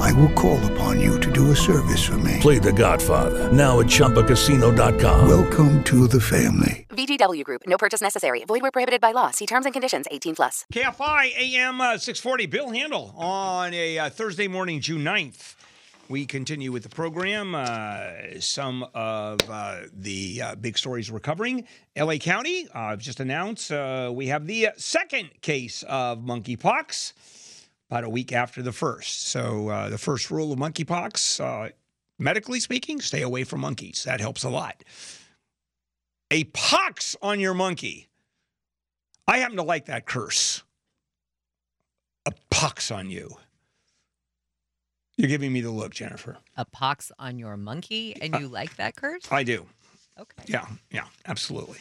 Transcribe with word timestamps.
I 0.00 0.12
will 0.12 0.30
call 0.30 0.58
upon 0.72 1.00
you 1.00 1.18
to 1.20 1.30
do 1.30 1.50
a 1.50 1.56
service 1.56 2.02
for 2.04 2.18
me. 2.18 2.38
Play 2.40 2.58
The 2.58 2.72
Godfather 2.72 3.52
now 3.52 3.80
at 3.80 3.86
ChumbaCasino.com. 3.86 5.28
Welcome 5.28 5.82
to 5.84 6.06
the 6.06 6.20
family. 6.20 6.86
VGW 6.90 7.44
Group. 7.44 7.62
No 7.66 7.76
purchase 7.78 8.00
necessary. 8.00 8.44
Void 8.44 8.62
where 8.62 8.70
prohibited 8.70 9.00
by 9.00 9.12
law. 9.12 9.30
See 9.30 9.46
terms 9.46 9.66
and 9.66 9.72
conditions. 9.72 10.06
18 10.10 10.34
plus. 10.36 10.64
KFI 10.72 11.32
AM 11.38 11.80
uh, 11.80 11.98
640. 11.98 12.46
Bill 12.46 12.70
Handel 12.70 13.14
on 13.16 13.72
a 13.74 13.98
uh, 13.98 14.10
Thursday 14.10 14.48
morning, 14.48 14.80
June 14.80 15.02
9th. 15.02 15.54
We 16.08 16.26
continue 16.26 16.72
with 16.72 16.82
the 16.82 16.90
program. 16.90 17.54
Uh, 17.54 18.38
some 18.40 18.82
of 18.94 19.38
uh, 19.48 19.82
the 19.94 20.42
uh, 20.42 20.54
big 20.56 20.76
stories 20.76 21.10
we're 21.10 21.20
covering. 21.20 21.66
LA 21.96 22.16
County, 22.16 22.68
I've 22.74 22.98
just 22.98 23.20
announced 23.20 23.72
uh, 23.72 24.10
we 24.12 24.26
have 24.26 24.46
the 24.46 24.68
second 24.76 25.30
case 25.40 25.82
of 25.84 26.18
monkeypox 26.18 27.14
about 27.92 28.04
a 28.04 28.08
week 28.08 28.32
after 28.32 28.62
the 28.62 28.72
first. 28.72 29.28
So, 29.28 29.68
uh, 29.68 29.90
the 29.90 29.98
first 29.98 30.30
rule 30.30 30.50
of 30.50 30.58
monkeypox, 30.58 31.44
uh, 31.44 31.72
medically 32.18 32.58
speaking, 32.58 33.02
stay 33.02 33.20
away 33.20 33.44
from 33.44 33.60
monkeys. 33.60 34.04
That 34.04 34.18
helps 34.18 34.44
a 34.44 34.48
lot. 34.48 34.82
A 36.30 36.44
pox 36.44 37.16
on 37.20 37.38
your 37.38 37.52
monkey. 37.52 38.08
I 39.28 39.38
happen 39.38 39.58
to 39.58 39.62
like 39.62 39.84
that 39.86 40.06
curse. 40.06 40.62
A 42.24 42.32
pox 42.50 42.90
on 42.90 43.10
you. 43.10 43.36
You're 45.18 45.28
giving 45.28 45.52
me 45.52 45.60
the 45.60 45.70
look, 45.70 45.92
Jennifer. 45.92 46.38
A 46.56 46.64
pox 46.64 47.12
on 47.18 47.38
your 47.38 47.58
monkey, 47.58 48.16
and 48.22 48.34
you 48.40 48.48
like 48.48 48.74
that 48.76 48.96
curse? 48.96 49.30
I 49.30 49.42
do. 49.42 49.66
Okay. 50.18 50.44
Yeah, 50.46 50.66
yeah, 50.90 51.04
absolutely. 51.26 51.80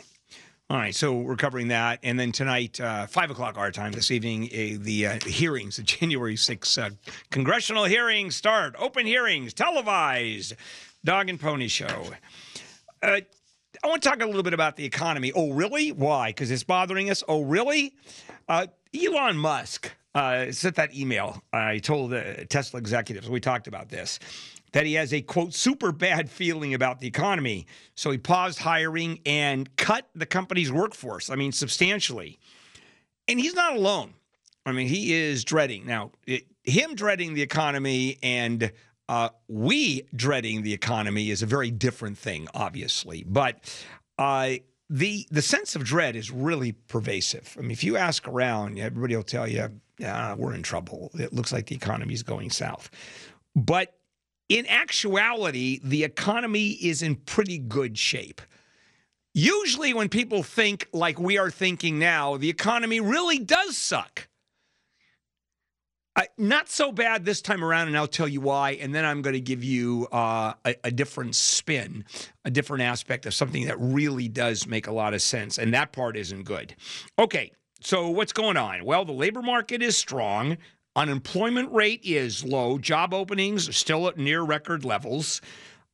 All 0.71 0.77
right, 0.77 0.95
so 0.95 1.11
we're 1.11 1.35
covering 1.35 1.67
that, 1.67 1.99
and 2.01 2.17
then 2.17 2.31
tonight, 2.31 2.79
uh, 2.79 3.05
five 3.05 3.29
o'clock 3.29 3.57
our 3.57 3.71
time 3.71 3.91
this 3.91 4.09
evening, 4.09 4.47
the 4.83 5.05
uh, 5.05 5.19
hearings, 5.25 5.75
the 5.75 5.83
January 5.99 6.35
6th 6.35 6.81
uh, 6.81 6.95
congressional 7.29 7.83
hearings 7.83 8.37
start. 8.37 8.73
Open 8.79 9.05
hearings, 9.05 9.53
televised, 9.53 10.53
dog 11.03 11.27
and 11.27 11.41
pony 11.41 11.67
show. 11.67 12.11
Uh, 13.03 13.19
I 13.83 13.87
want 13.87 14.01
to 14.01 14.07
talk 14.07 14.21
a 14.21 14.25
little 14.25 14.43
bit 14.43 14.53
about 14.53 14.77
the 14.77 14.85
economy. 14.85 15.33
Oh, 15.33 15.51
really? 15.51 15.91
Why? 15.91 16.29
Because 16.29 16.49
it's 16.49 16.63
bothering 16.63 17.09
us. 17.09 17.21
Oh, 17.27 17.41
really? 17.41 17.93
Uh, 18.47 18.67
Elon 18.97 19.35
Musk 19.35 19.91
sent 20.15 20.75
that 20.75 20.95
email. 20.95 21.43
I 21.51 21.79
told 21.79 22.11
the 22.11 22.45
Tesla 22.47 22.79
executives, 22.79 23.29
we 23.29 23.41
talked 23.41 23.67
about 23.67 23.89
this, 23.89 24.19
that 24.73 24.85
he 24.85 24.93
has 24.93 25.13
a 25.13 25.21
quote, 25.21 25.53
super 25.53 25.91
bad 25.91 26.29
feeling 26.29 26.73
about 26.73 26.99
the 26.99 27.07
economy. 27.07 27.67
So 27.95 28.11
he 28.11 28.17
paused 28.17 28.59
hiring 28.59 29.19
and 29.25 29.75
cut 29.75 30.09
the 30.15 30.25
company's 30.25 30.71
workforce, 30.71 31.29
I 31.29 31.35
mean, 31.35 31.51
substantially. 31.51 32.39
And 33.27 33.39
he's 33.39 33.53
not 33.53 33.75
alone. 33.75 34.13
I 34.65 34.71
mean, 34.71 34.87
he 34.87 35.13
is 35.13 35.43
dreading. 35.43 35.85
Now, 35.85 36.11
it, 36.25 36.45
him 36.63 36.95
dreading 36.95 37.33
the 37.33 37.41
economy 37.41 38.17
and 38.21 38.71
uh, 39.09 39.29
we 39.47 40.03
dreading 40.15 40.61
the 40.61 40.73
economy 40.73 41.31
is 41.31 41.41
a 41.41 41.45
very 41.45 41.71
different 41.71 42.17
thing, 42.17 42.47
obviously. 42.53 43.25
But 43.27 43.57
uh, 44.17 44.51
the 44.89 45.27
the 45.31 45.41
sense 45.41 45.75
of 45.75 45.83
dread 45.83 46.15
is 46.15 46.31
really 46.31 46.73
pervasive. 46.73 47.55
I 47.57 47.61
mean, 47.61 47.71
if 47.71 47.83
you 47.83 47.97
ask 47.97 48.27
around, 48.27 48.79
everybody 48.79 49.15
will 49.15 49.23
tell 49.23 49.47
you, 49.47 49.69
yeah, 49.97 50.35
we're 50.35 50.53
in 50.53 50.63
trouble. 50.63 51.11
It 51.15 51.33
looks 51.33 51.51
like 51.51 51.67
the 51.67 51.75
economy 51.75 52.13
is 52.13 52.23
going 52.23 52.51
south. 52.51 52.89
But 53.55 53.93
in 54.51 54.65
actuality, 54.67 55.79
the 55.81 56.03
economy 56.03 56.71
is 56.71 57.01
in 57.01 57.15
pretty 57.15 57.57
good 57.57 57.97
shape. 57.97 58.41
Usually, 59.33 59.93
when 59.93 60.09
people 60.09 60.43
think 60.43 60.89
like 60.91 61.17
we 61.17 61.37
are 61.37 61.49
thinking 61.49 61.97
now, 61.97 62.35
the 62.35 62.49
economy 62.49 62.99
really 62.99 63.39
does 63.39 63.77
suck. 63.77 64.27
Uh, 66.17 66.23
not 66.37 66.67
so 66.67 66.91
bad 66.91 67.23
this 67.23 67.41
time 67.41 67.63
around, 67.63 67.87
and 67.87 67.97
I'll 67.97 68.07
tell 68.07 68.27
you 68.27 68.41
why. 68.41 68.71
And 68.71 68.93
then 68.93 69.05
I'm 69.05 69.21
going 69.21 69.35
to 69.35 69.39
give 69.39 69.63
you 69.63 70.09
uh, 70.11 70.53
a, 70.65 70.75
a 70.83 70.91
different 70.91 71.35
spin, 71.35 72.03
a 72.43 72.51
different 72.51 72.83
aspect 72.83 73.25
of 73.25 73.33
something 73.33 73.67
that 73.67 73.79
really 73.79 74.27
does 74.27 74.67
make 74.67 74.87
a 74.87 74.91
lot 74.91 75.13
of 75.13 75.21
sense. 75.21 75.57
And 75.57 75.73
that 75.73 75.93
part 75.93 76.17
isn't 76.17 76.43
good. 76.43 76.75
Okay, 77.17 77.53
so 77.79 78.09
what's 78.09 78.33
going 78.33 78.57
on? 78.57 78.83
Well, 78.83 79.05
the 79.05 79.13
labor 79.13 79.41
market 79.41 79.81
is 79.81 79.95
strong. 79.95 80.57
Unemployment 80.95 81.71
rate 81.71 82.01
is 82.03 82.43
low. 82.43 82.77
Job 82.77 83.13
openings 83.13 83.69
are 83.69 83.73
still 83.73 84.07
at 84.07 84.17
near 84.17 84.41
record 84.41 84.83
levels. 84.83 85.41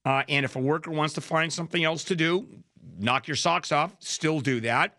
Uh, 0.03 0.24
and 0.28 0.44
if 0.44 0.56
a 0.56 0.59
worker 0.59 0.90
wants 0.90 1.13
to 1.13 1.22
find 1.22 1.52
something 1.52 1.84
else 1.84 2.03
to 2.06 2.16
do, 2.16 2.47
knock 2.97 3.28
your 3.28 3.35
socks 3.35 3.72
off, 3.72 3.96
still 4.00 4.40
do 4.40 4.59
that. 4.62 4.97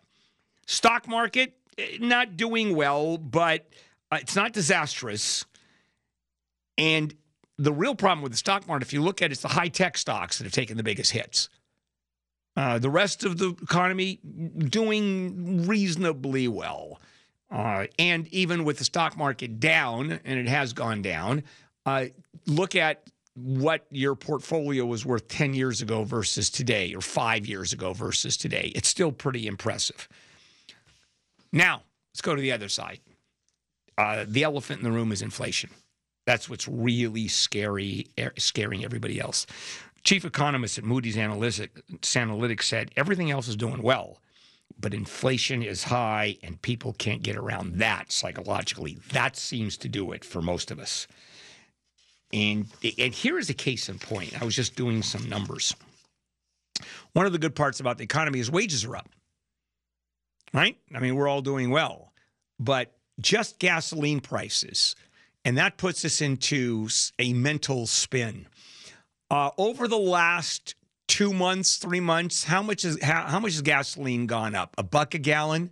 Stock 0.67 1.07
market, 1.07 1.53
eh, 1.77 1.97
not 1.99 2.37
doing 2.37 2.75
well, 2.75 3.17
but 3.17 3.67
uh, 4.11 4.19
it's 4.21 4.35
not 4.35 4.53
disastrous. 4.53 5.45
And 6.77 7.13
the 7.57 7.73
real 7.73 7.95
problem 7.95 8.21
with 8.21 8.31
the 8.31 8.37
stock 8.37 8.67
market, 8.67 8.87
if 8.87 8.93
you 8.93 9.01
look 9.01 9.21
at 9.21 9.25
it, 9.25 9.31
it's 9.33 9.41
the 9.41 9.49
high 9.49 9.67
tech 9.67 9.97
stocks 9.97 10.37
that 10.37 10.45
have 10.45 10.53
taken 10.53 10.77
the 10.77 10.83
biggest 10.83 11.11
hits. 11.11 11.49
Uh, 12.55 12.79
the 12.79 12.89
rest 12.89 13.25
of 13.25 13.37
the 13.37 13.49
economy 13.61 14.19
doing 14.69 15.67
reasonably 15.67 16.47
well. 16.47 16.99
Uh, 17.51 17.85
and 17.97 18.27
even 18.27 18.63
with 18.63 18.77
the 18.77 18.83
stock 18.83 19.17
market 19.17 19.59
down, 19.59 20.19
and 20.23 20.39
it 20.39 20.47
has 20.47 20.73
gone 20.73 21.01
down, 21.01 21.43
uh, 21.85 22.05
look 22.45 22.75
at 22.75 23.03
what 23.35 23.85
your 23.89 24.15
portfolio 24.15 24.85
was 24.85 25.05
worth 25.05 25.27
10 25.27 25.53
years 25.53 25.81
ago 25.81 26.03
versus 26.03 26.49
today, 26.49 26.93
or 26.93 27.01
five 27.01 27.47
years 27.47 27.73
ago 27.73 27.93
versus 27.93 28.37
today. 28.37 28.71
It's 28.75 28.89
still 28.89 29.11
pretty 29.11 29.47
impressive. 29.47 30.07
Now, 31.51 31.83
let's 32.13 32.21
go 32.21 32.35
to 32.35 32.41
the 32.41 32.51
other 32.51 32.69
side. 32.69 32.99
Uh, 33.97 34.25
the 34.27 34.43
elephant 34.43 34.79
in 34.79 34.85
the 34.85 34.91
room 34.91 35.11
is 35.11 35.21
inflation. 35.21 35.69
That's 36.25 36.49
what's 36.49 36.67
really 36.67 37.27
scary, 37.27 38.07
scaring 38.37 38.85
everybody 38.85 39.19
else. 39.19 39.47
Chief 40.03 40.23
economist 40.23 40.77
at 40.77 40.83
Moody's 40.83 41.15
Analytics 41.17 42.63
said 42.63 42.91
everything 42.95 43.31
else 43.31 43.47
is 43.47 43.55
doing 43.55 43.81
well, 43.81 44.19
but 44.77 44.93
inflation 44.93 45.63
is 45.63 45.83
high 45.83 46.37
and 46.43 46.61
people 46.61 46.93
can't 46.93 47.23
get 47.23 47.35
around 47.35 47.75
that 47.75 48.11
psychologically. 48.11 48.97
That 49.11 49.35
seems 49.35 49.77
to 49.77 49.89
do 49.89 50.11
it 50.11 50.23
for 50.23 50.41
most 50.41 50.71
of 50.71 50.79
us. 50.79 51.07
And, 52.31 52.67
and 52.97 53.13
here 53.13 53.39
is 53.39 53.49
a 53.49 53.53
case 53.53 53.89
in 53.89 53.99
point. 53.99 54.39
I 54.41 54.45
was 54.45 54.55
just 54.55 54.75
doing 54.75 55.01
some 55.01 55.27
numbers. 55.27 55.73
One 57.13 57.25
of 57.25 57.31
the 57.31 57.39
good 57.39 57.55
parts 57.55 57.79
about 57.79 57.97
the 57.97 58.03
economy 58.03 58.39
is 58.39 58.51
wages 58.51 58.85
are 58.85 58.95
up, 58.95 59.09
right? 60.53 60.77
I 60.93 60.99
mean, 60.99 61.15
we're 61.15 61.27
all 61.27 61.41
doing 61.41 61.71
well, 61.71 62.13
but 62.59 62.95
just 63.19 63.59
gasoline 63.59 64.21
prices, 64.21 64.95
and 65.43 65.57
that 65.57 65.77
puts 65.77 66.05
us 66.05 66.21
into 66.21 66.87
a 67.17 67.33
mental 67.33 67.87
spin. 67.87 68.47
Uh, 69.31 69.49
over 69.57 69.87
the 69.87 69.97
last 69.97 70.75
two 71.09 71.33
months, 71.33 71.75
three 71.77 71.99
months, 71.99 72.45
how 72.45 72.61
much 72.61 72.85
is 72.85 73.01
how, 73.03 73.23
how 73.23 73.39
much 73.39 73.53
has 73.53 73.61
gasoline 73.61 74.27
gone 74.27 74.55
up? 74.55 74.73
A 74.77 74.83
buck 74.83 75.13
a 75.13 75.17
gallon, 75.17 75.71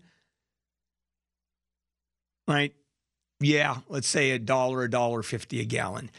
right? 2.47 2.73
Yeah, 3.39 3.77
let's 3.87 4.07
say 4.07 4.31
a 4.31 4.39
dollar, 4.39 4.83
a 4.83 4.89
dollar 4.89 5.23
fifty 5.23 5.61
a 5.61 5.63
gallon, 5.63 6.09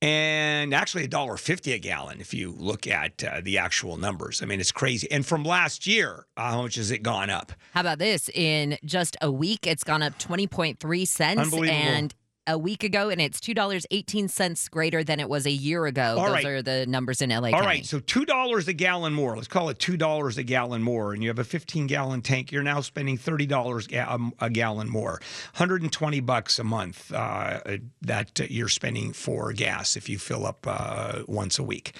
and 0.00 0.72
actually 0.72 1.04
a 1.04 1.08
dollar 1.08 1.36
fifty 1.36 1.72
a 1.72 1.78
gallon 1.78 2.20
if 2.20 2.32
you 2.32 2.54
look 2.56 2.86
at 2.86 3.22
uh, 3.24 3.40
the 3.42 3.58
actual 3.58 3.96
numbers. 3.96 4.40
I 4.40 4.46
mean, 4.46 4.60
it's 4.60 4.72
crazy. 4.72 5.10
And 5.10 5.26
from 5.26 5.42
last 5.42 5.86
year, 5.86 6.26
uh, 6.36 6.52
how 6.52 6.62
much 6.62 6.76
has 6.76 6.92
it 6.92 7.02
gone 7.02 7.28
up? 7.28 7.52
How 7.74 7.80
about 7.80 7.98
this? 7.98 8.30
In 8.32 8.78
just 8.84 9.16
a 9.20 9.30
week, 9.32 9.66
it's 9.66 9.84
gone 9.84 10.02
up 10.02 10.16
20.3 10.18 11.06
cents. 11.06 11.40
Unbelievable. 11.40 11.72
And 11.72 12.14
a 12.46 12.58
week 12.58 12.82
ago, 12.82 13.10
and 13.10 13.20
it's 13.20 13.38
$2.18 13.40 14.70
greater 14.70 15.04
than 15.04 15.20
it 15.20 15.28
was 15.28 15.46
a 15.46 15.50
year 15.50 15.86
ago. 15.86 16.16
All 16.18 16.26
Those 16.26 16.32
right. 16.34 16.46
are 16.46 16.62
the 16.62 16.86
numbers 16.86 17.22
in 17.22 17.30
LA 17.30 17.36
All 17.36 17.50
County. 17.52 17.66
right, 17.66 17.86
so 17.86 18.00
two 18.00 18.24
dollars 18.24 18.66
a 18.68 18.72
gallon 18.72 19.12
more. 19.12 19.36
Let's 19.36 19.48
call 19.48 19.68
it 19.68 19.78
two 19.78 19.96
dollars 19.96 20.38
a 20.38 20.42
gallon 20.42 20.82
more, 20.82 21.12
and 21.12 21.22
you 21.22 21.28
have 21.28 21.38
a 21.38 21.44
fifteen 21.44 21.86
gallon 21.86 22.22
tank. 22.22 22.50
You're 22.50 22.62
now 22.62 22.80
spending 22.80 23.16
thirty 23.18 23.46
dollars 23.46 23.86
a 23.92 24.50
gallon 24.50 24.88
more, 24.88 25.20
hundred 25.54 25.82
and 25.82 25.92
twenty 25.92 26.20
bucks 26.20 26.58
a 26.58 26.64
month 26.64 27.12
uh, 27.12 27.60
that 28.02 28.50
you're 28.50 28.68
spending 28.68 29.12
for 29.12 29.52
gas 29.52 29.96
if 29.96 30.08
you 30.08 30.18
fill 30.18 30.46
up 30.46 30.66
uh, 30.68 31.22
once 31.26 31.58
a 31.58 31.62
week. 31.62 31.94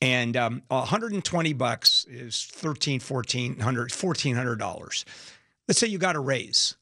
And 0.00 0.36
um, 0.36 0.62
120 0.68 1.52
bucks 1.54 2.04
is 2.10 2.44
13, 2.52 3.00
1400, 3.00 3.92
1400 3.92 4.56
dollars. 4.56 5.04
Let's 5.66 5.78
say 5.80 5.86
you 5.86 5.96
got 5.96 6.14
a 6.16 6.20
raise, 6.20 6.76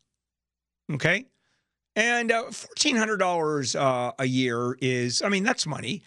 okay? 0.93 1.27
And 1.94 2.33
uh, 2.33 2.44
$1,400 2.44 3.81
uh, 3.81 4.12
a 4.19 4.25
year 4.25 4.77
is, 4.81 5.23
I 5.23 5.29
mean, 5.29 5.44
that's 5.44 5.67
money. 5.67 6.03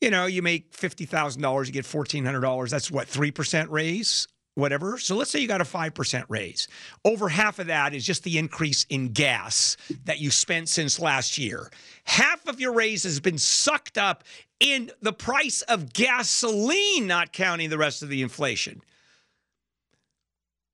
You 0.00 0.10
know, 0.10 0.26
you 0.26 0.42
make 0.42 0.72
$50,000, 0.72 1.66
you 1.66 1.72
get 1.72 1.84
$1,400. 1.84 2.70
That's 2.70 2.90
what, 2.90 3.06
3% 3.06 3.66
raise? 3.70 4.26
whatever. 4.54 4.98
So 4.98 5.16
let's 5.16 5.30
say 5.30 5.40
you 5.40 5.48
got 5.48 5.60
a 5.60 5.64
5% 5.64 6.24
raise. 6.28 6.68
Over 7.04 7.28
half 7.28 7.58
of 7.58 7.66
that 7.68 7.94
is 7.94 8.04
just 8.04 8.22
the 8.22 8.38
increase 8.38 8.84
in 8.90 9.08
gas 9.08 9.76
that 10.04 10.18
you 10.18 10.30
spent 10.30 10.68
since 10.68 11.00
last 11.00 11.38
year. 11.38 11.70
Half 12.04 12.46
of 12.46 12.60
your 12.60 12.72
raise 12.72 13.02
has 13.04 13.20
been 13.20 13.38
sucked 13.38 13.98
up 13.98 14.24
in 14.60 14.90
the 15.00 15.12
price 15.12 15.62
of 15.62 15.92
gasoline, 15.92 17.06
not 17.06 17.32
counting 17.32 17.70
the 17.70 17.78
rest 17.78 18.02
of 18.02 18.08
the 18.08 18.22
inflation. 18.22 18.82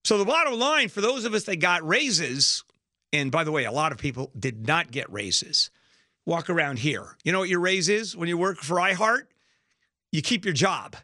So 0.04 0.18
the 0.18 0.24
bottom 0.24 0.58
line 0.58 0.88
for 0.88 1.00
those 1.00 1.24
of 1.24 1.34
us 1.34 1.44
that 1.44 1.56
got 1.56 1.86
raises, 1.86 2.64
and 3.16 3.32
by 3.32 3.44
the 3.44 3.52
way, 3.52 3.64
a 3.64 3.72
lot 3.72 3.92
of 3.92 3.98
people 3.98 4.30
did 4.38 4.66
not 4.66 4.90
get 4.90 5.10
raises. 5.12 5.70
Walk 6.24 6.50
around 6.50 6.80
here. 6.80 7.16
You 7.24 7.32
know 7.32 7.40
what 7.40 7.48
your 7.48 7.60
raise 7.60 7.88
is 7.88 8.16
when 8.16 8.28
you 8.28 8.36
work 8.36 8.58
for 8.58 8.76
iHeart? 8.76 9.26
You 10.12 10.22
keep 10.22 10.44
your 10.44 10.54
job. 10.54 10.96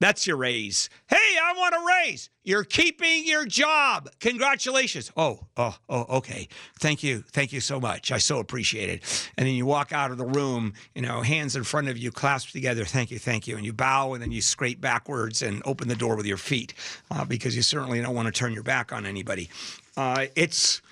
That's 0.00 0.26
your 0.26 0.36
raise. 0.36 0.90
Hey, 1.08 1.16
I 1.16 1.54
want 1.56 1.74
a 1.74 1.78
raise. 1.86 2.28
You're 2.42 2.64
keeping 2.64 3.24
your 3.24 3.46
job. 3.46 4.10
Congratulations. 4.20 5.10
Oh, 5.16 5.40
oh, 5.56 5.76
oh, 5.88 6.16
okay. 6.18 6.48
Thank 6.78 7.02
you. 7.02 7.24
Thank 7.32 7.52
you 7.52 7.60
so 7.60 7.80
much. 7.80 8.10
I 8.10 8.18
so 8.18 8.38
appreciate 8.38 8.90
it. 8.90 9.30
And 9.38 9.46
then 9.46 9.54
you 9.54 9.64
walk 9.64 9.92
out 9.92 10.10
of 10.10 10.18
the 10.18 10.26
room, 10.26 10.74
you 10.94 11.02
know, 11.02 11.22
hands 11.22 11.56
in 11.56 11.64
front 11.64 11.88
of 11.88 11.96
you, 11.96 12.10
clasped 12.10 12.52
together. 12.52 12.84
Thank 12.84 13.12
you, 13.12 13.18
thank 13.18 13.46
you. 13.46 13.56
And 13.56 13.64
you 13.64 13.72
bow 13.72 14.12
and 14.14 14.22
then 14.22 14.32
you 14.32 14.42
scrape 14.42 14.80
backwards 14.80 15.42
and 15.42 15.62
open 15.64 15.88
the 15.88 15.96
door 15.96 16.16
with 16.16 16.26
your 16.26 16.36
feet 16.36 16.74
uh, 17.10 17.24
because 17.24 17.56
you 17.56 17.62
certainly 17.62 18.02
don't 18.02 18.14
want 18.14 18.26
to 18.26 18.32
turn 18.32 18.52
your 18.52 18.64
back 18.64 18.92
on 18.92 19.06
anybody. 19.06 19.48
Uh, 19.96 20.26
it's, 20.34 20.82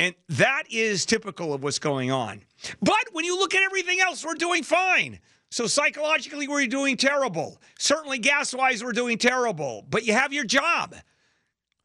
and 0.00 0.14
that 0.30 0.64
is 0.70 1.04
typical 1.04 1.52
of 1.52 1.62
what's 1.62 1.78
going 1.78 2.10
on. 2.10 2.40
But 2.80 3.04
when 3.12 3.26
you 3.26 3.38
look 3.38 3.54
at 3.54 3.62
everything 3.62 4.00
else, 4.00 4.24
we're 4.24 4.34
doing 4.34 4.62
fine. 4.62 5.20
So 5.50 5.66
psychologically, 5.66 6.48
we're 6.48 6.66
doing 6.66 6.96
terrible. 6.96 7.60
Certainly, 7.78 8.20
gas 8.20 8.54
wise, 8.54 8.82
we're 8.82 8.92
doing 8.92 9.18
terrible. 9.18 9.84
But 9.88 10.06
you 10.06 10.14
have 10.14 10.32
your 10.32 10.44
job 10.44 10.94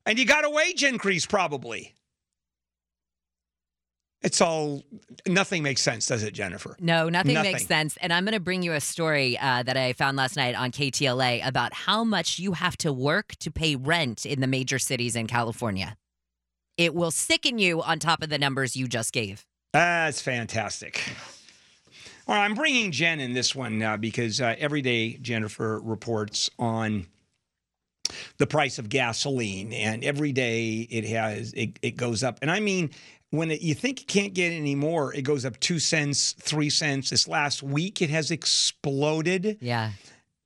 and 0.06 0.18
you 0.18 0.26
got 0.26 0.46
a 0.46 0.50
wage 0.50 0.84
increase 0.84 1.26
probably. 1.26 1.94
It's 4.22 4.42
all, 4.42 4.82
nothing 5.28 5.62
makes 5.62 5.82
sense, 5.84 6.08
does 6.08 6.24
it, 6.24 6.34
Jennifer? 6.34 6.76
No, 6.80 7.10
nothing, 7.10 7.36
Nothing. 7.36 7.52
makes 7.52 7.68
sense. 7.68 7.96
And 8.02 8.12
I'm 8.12 8.24
going 8.24 8.34
to 8.34 8.40
bring 8.40 8.64
you 8.64 8.74
a 8.74 8.80
story 8.80 9.38
uh, 9.38 9.62
that 9.62 9.78
I 9.78 9.94
found 9.94 10.18
last 10.18 10.36
night 10.36 10.56
on 10.56 10.72
KTLA 10.72 11.46
about 11.46 11.74
how 11.74 12.04
much 12.04 12.40
you 12.40 12.54
have 12.54 12.76
to 12.78 12.92
work 12.92 13.36
to 13.42 13.52
pay 13.52 13.76
rent 13.76 14.26
in 14.26 14.42
the 14.42 14.48
major 14.48 14.80
cities 14.80 15.16
in 15.16 15.28
California. 15.28 15.96
It 16.77 16.94
will 16.94 17.12
sicken 17.12 17.60
you 17.60 17.81
on 17.81 18.00
top 18.00 18.22
of 18.22 18.30
the 18.30 18.38
numbers 18.38 18.75
you 18.75 18.88
just 18.88 19.13
gave. 19.13 19.45
That's 19.74 20.22
fantastic. 20.22 21.01
All 22.27 22.36
right, 22.36 22.44
I'm 22.44 22.56
bringing 22.56 22.92
Jen 22.92 23.19
in 23.19 23.33
this 23.33 23.54
one 23.54 23.81
uh, 23.81 23.98
because 23.98 24.42
uh, 24.42 24.56
every 24.57 24.81
day 24.81 25.13
Jennifer 25.18 25.80
reports 25.80 26.50
on 26.57 27.06
the 28.38 28.48
price 28.48 28.80
of 28.80 28.89
gasoline, 28.89 29.74
and 29.74 30.04
every 30.04 30.31
day 30.31 30.88
it 30.89 31.06
has 31.06 31.54
it, 31.54 31.77
it 31.81 31.98
goes 31.98 32.24
up. 32.24 32.39
And 32.42 32.50
I 32.50 32.60
mean, 32.60 32.89
when 33.30 33.51
it, 33.51 33.62
you 33.62 33.75
think 33.75 34.00
you 34.00 34.06
can't 34.06 34.33
get 34.33 34.51
any 34.51 34.75
more, 34.75 35.13
it 35.13 35.22
goes 35.22 35.45
up 35.45 35.60
two 35.60 35.80
cents, 35.80 36.33
three 36.33 36.69
cents. 36.69 37.10
This 37.10 37.27
last 37.27 37.62
week, 37.62 38.01
it 38.01 38.10
has 38.10 38.31
exploded. 38.31 39.57
Yeah. 39.62 39.92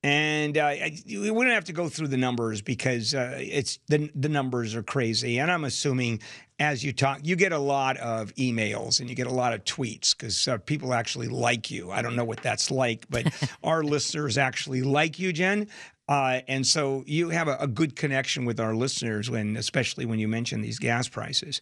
And 0.02 0.56
uh, 0.56 0.64
I, 0.64 0.98
we 1.06 1.28
don't 1.28 1.48
have 1.48 1.66
to 1.66 1.74
go 1.74 1.88
through 1.88 2.08
the 2.08 2.16
numbers 2.16 2.62
because 2.62 3.14
uh, 3.14 3.36
it's 3.38 3.78
the 3.88 4.10
the 4.14 4.30
numbers 4.30 4.74
are 4.74 4.82
crazy. 4.82 5.38
And 5.38 5.50
I'm 5.50 5.64
assuming 5.64 6.20
as 6.58 6.82
you 6.82 6.92
talk, 6.92 7.20
you 7.22 7.36
get 7.36 7.52
a 7.52 7.58
lot 7.58 7.98
of 7.98 8.34
emails 8.36 9.00
and 9.00 9.10
you 9.10 9.14
get 9.14 9.26
a 9.26 9.32
lot 9.32 9.52
of 9.52 9.64
tweets 9.64 10.16
because 10.16 10.48
uh, 10.48 10.58
people 10.58 10.94
actually 10.94 11.28
like 11.28 11.70
you. 11.70 11.90
I 11.90 12.00
don't 12.00 12.16
know 12.16 12.24
what 12.24 12.42
that's 12.42 12.70
like, 12.70 13.06
but 13.10 13.26
our 13.62 13.82
listeners 13.82 14.38
actually 14.38 14.82
like 14.82 15.18
you, 15.18 15.32
Jen. 15.32 15.68
Uh, 16.08 16.40
and 16.48 16.66
so 16.66 17.04
you 17.06 17.30
have 17.30 17.48
a, 17.48 17.56
a 17.60 17.66
good 17.66 17.94
connection 17.94 18.44
with 18.44 18.58
our 18.58 18.74
listeners 18.74 19.30
when, 19.30 19.56
especially 19.56 20.04
when 20.04 20.18
you 20.18 20.28
mention 20.28 20.60
these 20.60 20.78
gas 20.78 21.08
prices. 21.08 21.60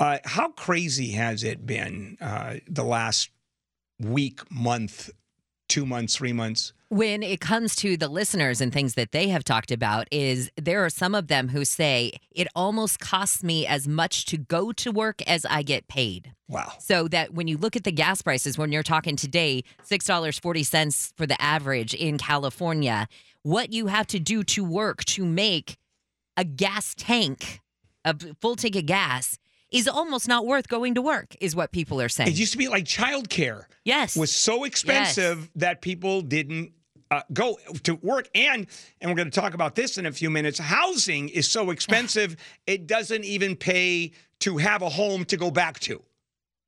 Uh, 0.00 0.18
how 0.24 0.48
crazy 0.48 1.12
has 1.12 1.44
it 1.44 1.64
been 1.64 2.16
uh, 2.20 2.56
the 2.66 2.82
last 2.82 3.30
week, 4.00 4.40
month, 4.50 5.10
two 5.68 5.86
months, 5.86 6.16
three 6.16 6.32
months? 6.32 6.72
when 6.94 7.24
it 7.24 7.40
comes 7.40 7.74
to 7.74 7.96
the 7.96 8.06
listeners 8.06 8.60
and 8.60 8.72
things 8.72 8.94
that 8.94 9.10
they 9.10 9.26
have 9.26 9.42
talked 9.42 9.72
about 9.72 10.06
is 10.12 10.48
there 10.56 10.84
are 10.84 10.90
some 10.90 11.12
of 11.12 11.26
them 11.26 11.48
who 11.48 11.64
say 11.64 12.12
it 12.30 12.46
almost 12.54 13.00
costs 13.00 13.42
me 13.42 13.66
as 13.66 13.88
much 13.88 14.26
to 14.26 14.36
go 14.36 14.70
to 14.70 14.92
work 14.92 15.20
as 15.22 15.44
I 15.46 15.64
get 15.64 15.88
paid. 15.88 16.32
Wow. 16.48 16.72
So 16.78 17.08
that 17.08 17.34
when 17.34 17.48
you 17.48 17.58
look 17.58 17.74
at 17.74 17.82
the 17.82 17.90
gas 17.90 18.22
prices, 18.22 18.56
when 18.56 18.70
you're 18.70 18.84
talking 18.84 19.16
today, 19.16 19.64
$6.40 19.90 21.12
for 21.16 21.26
the 21.26 21.40
average 21.42 21.94
in 21.94 22.16
California, 22.16 23.08
what 23.42 23.72
you 23.72 23.88
have 23.88 24.06
to 24.08 24.20
do 24.20 24.44
to 24.44 24.62
work 24.64 25.04
to 25.06 25.24
make 25.24 25.76
a 26.36 26.44
gas 26.44 26.94
tank, 26.96 27.60
a 28.04 28.14
full 28.40 28.54
tank 28.54 28.76
of 28.76 28.86
gas, 28.86 29.36
is 29.74 29.88
almost 29.88 30.28
not 30.28 30.46
worth 30.46 30.68
going 30.68 30.94
to 30.94 31.02
work, 31.02 31.34
is 31.40 31.56
what 31.56 31.72
people 31.72 32.00
are 32.00 32.08
saying. 32.08 32.30
It 32.30 32.38
used 32.38 32.52
to 32.52 32.58
be 32.58 32.68
like 32.68 32.84
childcare 32.84 33.64
yes. 33.84 34.16
was 34.16 34.34
so 34.34 34.64
expensive 34.64 35.50
that 35.56 35.82
people 35.82 36.22
didn't 36.22 36.72
uh, 37.10 37.22
go 37.32 37.58
to 37.82 37.96
work. 37.96 38.28
And 38.34 38.66
and 39.00 39.10
we're 39.10 39.16
going 39.16 39.30
to 39.30 39.40
talk 39.40 39.54
about 39.54 39.74
this 39.74 39.98
in 39.98 40.06
a 40.06 40.12
few 40.12 40.30
minutes. 40.30 40.58
Housing 40.58 41.28
is 41.28 41.48
so 41.48 41.70
expensive 41.70 42.36
it 42.66 42.86
doesn't 42.86 43.24
even 43.24 43.56
pay 43.56 44.12
to 44.40 44.56
have 44.58 44.82
a 44.82 44.88
home 44.88 45.24
to 45.26 45.36
go 45.36 45.50
back 45.50 45.80
to. 45.80 46.02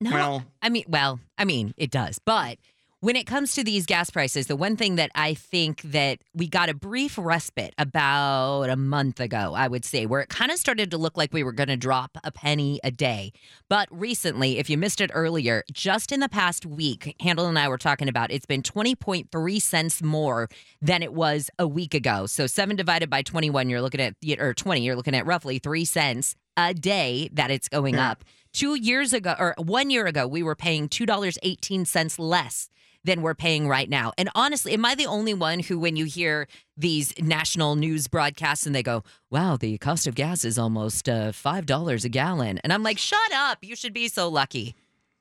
No, 0.00 0.10
Well- 0.10 0.44
I 0.60 0.68
mean, 0.68 0.84
well, 0.88 1.20
I 1.38 1.44
mean, 1.44 1.74
it 1.76 1.90
does. 1.90 2.18
But 2.18 2.58
when 3.06 3.14
it 3.14 3.24
comes 3.24 3.54
to 3.54 3.62
these 3.62 3.86
gas 3.86 4.10
prices, 4.10 4.48
the 4.48 4.56
one 4.56 4.74
thing 4.74 4.96
that 4.96 5.12
I 5.14 5.32
think 5.32 5.80
that 5.82 6.18
we 6.34 6.48
got 6.48 6.68
a 6.68 6.74
brief 6.74 7.16
respite 7.16 7.72
about 7.78 8.64
a 8.64 8.74
month 8.74 9.20
ago, 9.20 9.54
I 9.54 9.68
would 9.68 9.84
say, 9.84 10.06
where 10.06 10.22
it 10.22 10.28
kind 10.28 10.50
of 10.50 10.58
started 10.58 10.90
to 10.90 10.98
look 10.98 11.16
like 11.16 11.32
we 11.32 11.44
were 11.44 11.52
going 11.52 11.68
to 11.68 11.76
drop 11.76 12.18
a 12.24 12.32
penny 12.32 12.80
a 12.82 12.90
day. 12.90 13.32
But 13.68 13.86
recently, 13.92 14.58
if 14.58 14.68
you 14.68 14.76
missed 14.76 15.00
it 15.00 15.12
earlier, 15.14 15.62
just 15.72 16.10
in 16.10 16.18
the 16.18 16.28
past 16.28 16.66
week, 16.66 17.14
Handel 17.20 17.46
and 17.46 17.56
I 17.56 17.68
were 17.68 17.78
talking 17.78 18.08
about 18.08 18.32
it's 18.32 18.44
been 18.44 18.62
20.3 18.62 19.62
cents 19.62 20.02
more 20.02 20.48
than 20.82 21.00
it 21.04 21.14
was 21.14 21.48
a 21.60 21.68
week 21.68 21.94
ago. 21.94 22.26
So 22.26 22.48
7 22.48 22.74
divided 22.74 23.08
by 23.08 23.22
21, 23.22 23.70
you're 23.70 23.82
looking 23.82 24.00
at, 24.00 24.16
or 24.40 24.52
20, 24.52 24.80
you're 24.82 24.96
looking 24.96 25.14
at 25.14 25.24
roughly 25.24 25.60
3 25.60 25.84
cents 25.84 26.34
a 26.56 26.74
day 26.74 27.30
that 27.34 27.52
it's 27.52 27.68
going 27.68 27.94
Yeah. 27.94 28.10
up. 28.10 28.24
Two 28.52 28.74
years 28.74 29.12
ago, 29.12 29.36
or 29.38 29.54
one 29.58 29.90
year 29.90 30.06
ago, 30.06 30.26
we 30.26 30.42
were 30.42 30.56
paying 30.56 30.88
$2.18 30.88 32.18
less 32.18 32.68
than 33.06 33.22
we're 33.22 33.34
paying 33.34 33.68
right 33.68 33.88
now. 33.88 34.12
And 34.18 34.28
honestly, 34.34 34.72
am 34.74 34.84
I 34.84 34.94
the 34.94 35.06
only 35.06 35.32
one 35.32 35.60
who, 35.60 35.78
when 35.78 35.96
you 35.96 36.04
hear 36.04 36.48
these 36.76 37.14
national 37.18 37.76
news 37.76 38.08
broadcasts 38.08 38.66
and 38.66 38.74
they 38.74 38.82
go, 38.82 39.04
wow, 39.30 39.56
the 39.56 39.78
cost 39.78 40.06
of 40.06 40.14
gas 40.14 40.44
is 40.44 40.58
almost 40.58 41.08
uh, 41.08 41.32
$5 41.32 42.04
a 42.04 42.08
gallon? 42.08 42.58
And 42.58 42.72
I'm 42.72 42.82
like, 42.82 42.98
shut 42.98 43.32
up. 43.32 43.58
You 43.62 43.76
should 43.76 43.94
be 43.94 44.08
so 44.08 44.28
lucky. 44.28 44.74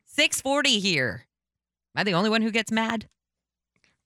640 0.05 0.79
here. 0.79 1.25
Am 1.95 2.01
I 2.01 2.03
the 2.03 2.13
only 2.13 2.29
one 2.29 2.41
who 2.41 2.51
gets 2.51 2.71
mad? 2.71 3.07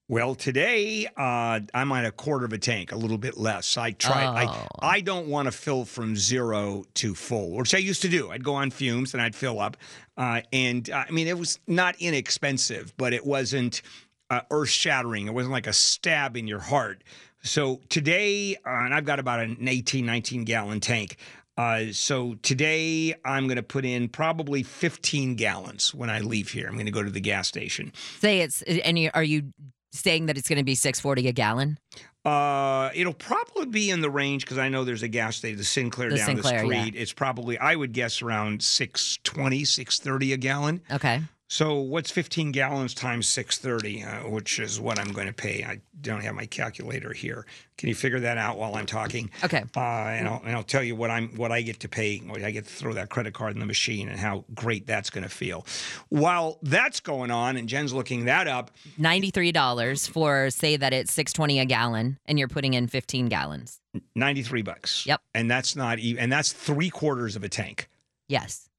Well, 0.09 0.33
today 0.33 1.05
uh, 1.17 1.59
I'm 1.71 1.91
on 1.91 2.03
a 2.03 2.11
quarter 2.11 2.43
of 2.43 2.51
a 2.51 2.57
tank, 2.57 2.91
a 2.91 2.95
little 2.95 3.19
bit 3.19 3.37
less. 3.37 3.77
I 3.77 3.91
try. 3.91 4.25
I 4.25 4.45
Oh. 4.47 4.65
I 4.79 5.01
don't 5.01 5.27
want 5.27 5.45
to 5.45 5.51
fill 5.51 5.85
from 5.85 6.15
zero 6.15 6.83
to 6.95 7.13
full, 7.13 7.51
which 7.51 7.75
I 7.75 7.77
used 7.77 8.01
to 8.01 8.09
do. 8.09 8.31
I'd 8.31 8.43
go 8.43 8.55
on 8.55 8.71
fumes 8.71 9.13
and 9.13 9.21
I'd 9.21 9.35
fill 9.35 9.59
up, 9.59 9.77
uh, 10.17 10.41
and 10.51 10.89
uh, 10.89 11.03
I 11.07 11.11
mean 11.11 11.27
it 11.27 11.37
was 11.37 11.59
not 11.67 11.95
inexpensive, 11.99 12.91
but 12.97 13.13
it 13.13 13.23
wasn't 13.23 13.83
uh, 14.31 14.41
earth 14.49 14.69
shattering. 14.69 15.27
It 15.27 15.33
wasn't 15.35 15.53
like 15.53 15.67
a 15.67 15.73
stab 15.73 16.35
in 16.35 16.47
your 16.47 16.59
heart. 16.59 17.03
So 17.43 17.79
today, 17.89 18.55
uh, 18.55 18.59
and 18.65 18.95
I've 18.95 19.05
got 19.05 19.19
about 19.19 19.41
an 19.41 19.67
18, 19.67 20.07
19 20.07 20.43
gallon 20.43 20.79
tank. 20.79 21.17
Uh, 21.55 21.91
so 21.91 22.33
today 22.41 23.13
I'm 23.23 23.45
going 23.45 23.57
to 23.57 23.63
put 23.63 23.85
in 23.85 24.09
probably 24.09 24.63
15 24.63 25.35
gallons 25.35 25.93
when 25.93 26.09
I 26.09 26.19
leave 26.21 26.49
here. 26.49 26.67
I'm 26.67 26.73
going 26.73 26.87
to 26.87 26.91
go 26.91 27.03
to 27.03 27.11
the 27.11 27.19
gas 27.19 27.47
station. 27.47 27.93
Say 28.19 28.39
it's, 28.39 28.63
and 28.63 28.97
you, 28.97 29.11
are 29.13 29.23
you 29.23 29.53
saying 29.91 30.27
that 30.27 30.37
it's 30.37 30.47
going 30.47 30.57
to 30.57 30.63
be 30.63 30.75
640 30.75 31.27
a 31.27 31.31
gallon? 31.31 31.79
Uh, 32.25 32.89
it'll 32.93 33.13
probably 33.13 33.65
be 33.65 33.89
in 33.89 34.01
the 34.01 34.09
range 34.09 34.43
because 34.43 34.57
I 34.57 34.69
know 34.69 34.83
there's 34.83 35.03
a 35.03 35.07
gas 35.07 35.37
station, 35.37 35.57
the 35.57 35.63
Sinclair 35.63 36.09
The 36.09 36.17
down 36.17 36.25
Sinclair, 36.25 36.67
the 36.67 36.75
yeah. 36.75 36.81
street. 36.81 36.95
It's 36.95 37.13
probably, 37.13 37.57
I 37.57 37.75
would 37.75 37.93
guess, 37.93 38.21
around 38.21 38.61
620, 38.61 39.63
630 39.63 40.33
a 40.33 40.37
gallon. 40.37 40.81
Okay. 40.91 41.21
So 41.51 41.79
what's 41.79 42.11
15 42.11 42.51
gallons 42.51 42.93
times 42.93 43.27
630, 43.27 44.03
uh, 44.03 44.29
which 44.29 44.59
is 44.59 44.79
what 44.79 44.99
I'm 44.99 45.11
going 45.11 45.25
to 45.25 45.33
pay? 45.33 45.63
I 45.63 45.81
don't 45.99 46.21
have 46.21 46.35
my 46.35 46.45
calculator 46.45 47.11
here. 47.11 47.47
Can 47.75 47.89
you 47.89 47.95
figure 47.95 48.19
that 48.19 48.37
out 48.37 48.59
while 48.59 48.75
I'm 48.75 48.85
talking? 48.85 49.31
Okay. 49.43 49.63
Uh, 49.75 49.79
and 49.79 50.27
I'll 50.27 50.43
and 50.45 50.55
I'll 50.55 50.61
tell 50.61 50.83
you 50.83 50.95
what 50.95 51.09
I'm 51.09 51.29
what 51.29 51.51
I 51.51 51.61
get 51.63 51.79
to 51.79 51.89
pay. 51.89 52.19
What 52.19 52.43
I 52.43 52.51
get 52.51 52.67
to 52.67 52.71
throw 52.71 52.93
that 52.93 53.09
credit 53.09 53.33
card 53.33 53.53
in 53.53 53.59
the 53.59 53.65
machine 53.65 54.09
and 54.09 54.19
how 54.19 54.45
great 54.53 54.85
that's 54.85 55.09
going 55.09 55.23
to 55.23 55.29
feel. 55.29 55.65
While 56.09 56.59
that's 56.61 56.99
going 56.99 57.31
on, 57.31 57.57
and 57.57 57.67
Jen's 57.67 57.93
looking 57.93 58.25
that 58.25 58.47
up, 58.47 58.69
$93 58.99 60.07
for, 60.07 60.51
say 60.51 60.77
that 60.77 60.93
it's 60.93 61.11
620 61.13 61.59
a 61.61 61.65
gallon 61.65 62.19
and 62.27 62.37
you're 62.37 62.47
putting 62.47 62.75
in 62.75 62.85
15 62.85 63.25
gallons. 63.25 63.81
93 64.15 64.61
bucks. 64.61 65.03
Yep. 65.07 65.21
And 65.33 65.49
that's 65.49 65.75
not 65.75 65.97
even, 65.97 66.21
and 66.21 66.31
that's 66.31 66.53
three 66.53 66.91
quarters 66.91 67.35
of 67.35 67.43
a 67.43 67.49
tank. 67.49 67.89
Yes. 68.27 68.69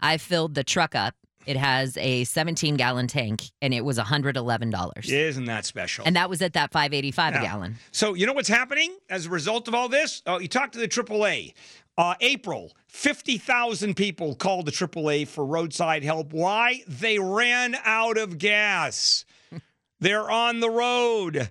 I 0.00 0.16
filled 0.16 0.54
the 0.54 0.64
truck 0.64 0.96
up 0.96 1.14
It 1.48 1.56
has 1.56 1.96
a 1.96 2.24
17 2.24 2.76
gallon 2.76 3.06
tank 3.06 3.44
and 3.62 3.72
it 3.72 3.82
was 3.82 3.98
$111. 3.98 5.08
Isn't 5.08 5.44
that 5.46 5.64
special? 5.64 6.04
And 6.06 6.14
that 6.14 6.28
was 6.28 6.42
at 6.42 6.52
that 6.52 6.72
585 6.72 7.32
Yeah. 7.32 7.38
a 7.40 7.42
gallon. 7.42 7.76
So 7.90 8.12
you 8.12 8.26
know 8.26 8.34
what's 8.34 8.50
happening 8.50 8.94
as 9.08 9.24
a 9.24 9.30
result 9.30 9.66
of 9.66 9.74
all 9.74 9.88
this? 9.88 10.20
Oh, 10.26 10.38
you 10.38 10.46
talk 10.46 10.72
to 10.72 10.78
the 10.78 10.86
AAA. 10.86 11.54
Uh, 11.96 12.14
April, 12.20 12.76
50,000 12.88 13.94
people 13.96 14.34
called 14.34 14.66
the 14.66 14.72
AAA 14.72 15.26
for 15.26 15.42
roadside 15.42 16.04
help. 16.04 16.34
Why? 16.34 16.82
They 16.86 17.18
ran 17.18 17.76
out 17.82 18.18
of 18.18 18.36
gas. 18.36 19.24
They're 20.00 20.30
on 20.30 20.60
the 20.60 20.68
road. 20.70 21.50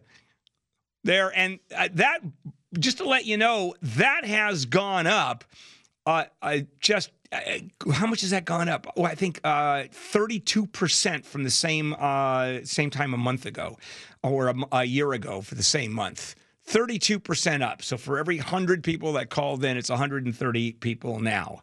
There 1.03 1.31
and 1.35 1.57
uh, 1.75 1.89
that 1.93 2.19
just 2.77 2.97
to 2.99 3.05
let 3.05 3.25
you 3.25 3.37
know 3.37 3.73
that 3.81 4.25
has 4.25 4.65
gone 4.65 5.07
up. 5.07 5.43
Uh, 6.07 6.23
uh, 6.41 6.59
just 6.79 7.11
uh, 7.33 7.39
how 7.91 8.07
much 8.07 8.21
has 8.21 8.29
that 8.29 8.45
gone 8.45 8.69
up? 8.69 8.87
Oh, 8.95 9.03
I 9.03 9.13
think 9.13 9.41
uh, 9.43 9.83
thirty-two 9.91 10.65
percent 10.67 11.25
from 11.25 11.43
the 11.43 11.51
same 11.51 11.93
uh, 11.99 12.59
same 12.63 12.89
time 12.89 13.13
a 13.13 13.17
month 13.17 13.45
ago, 13.45 13.77
or 14.23 14.53
a 14.71 14.85
year 14.85 15.11
ago 15.11 15.41
for 15.41 15.55
the 15.55 15.63
same 15.63 15.91
month. 15.91 16.35
Thirty-two 16.63 17.19
percent 17.19 17.61
up. 17.61 17.81
So 17.83 17.97
for 17.97 18.17
every 18.17 18.37
hundred 18.37 18.85
people 18.85 19.11
that 19.13 19.29
called 19.29 19.65
in, 19.65 19.75
it's 19.75 19.89
one 19.89 19.99
hundred 19.99 20.25
and 20.25 20.35
thirty 20.35 20.71
people 20.71 21.19
now. 21.19 21.61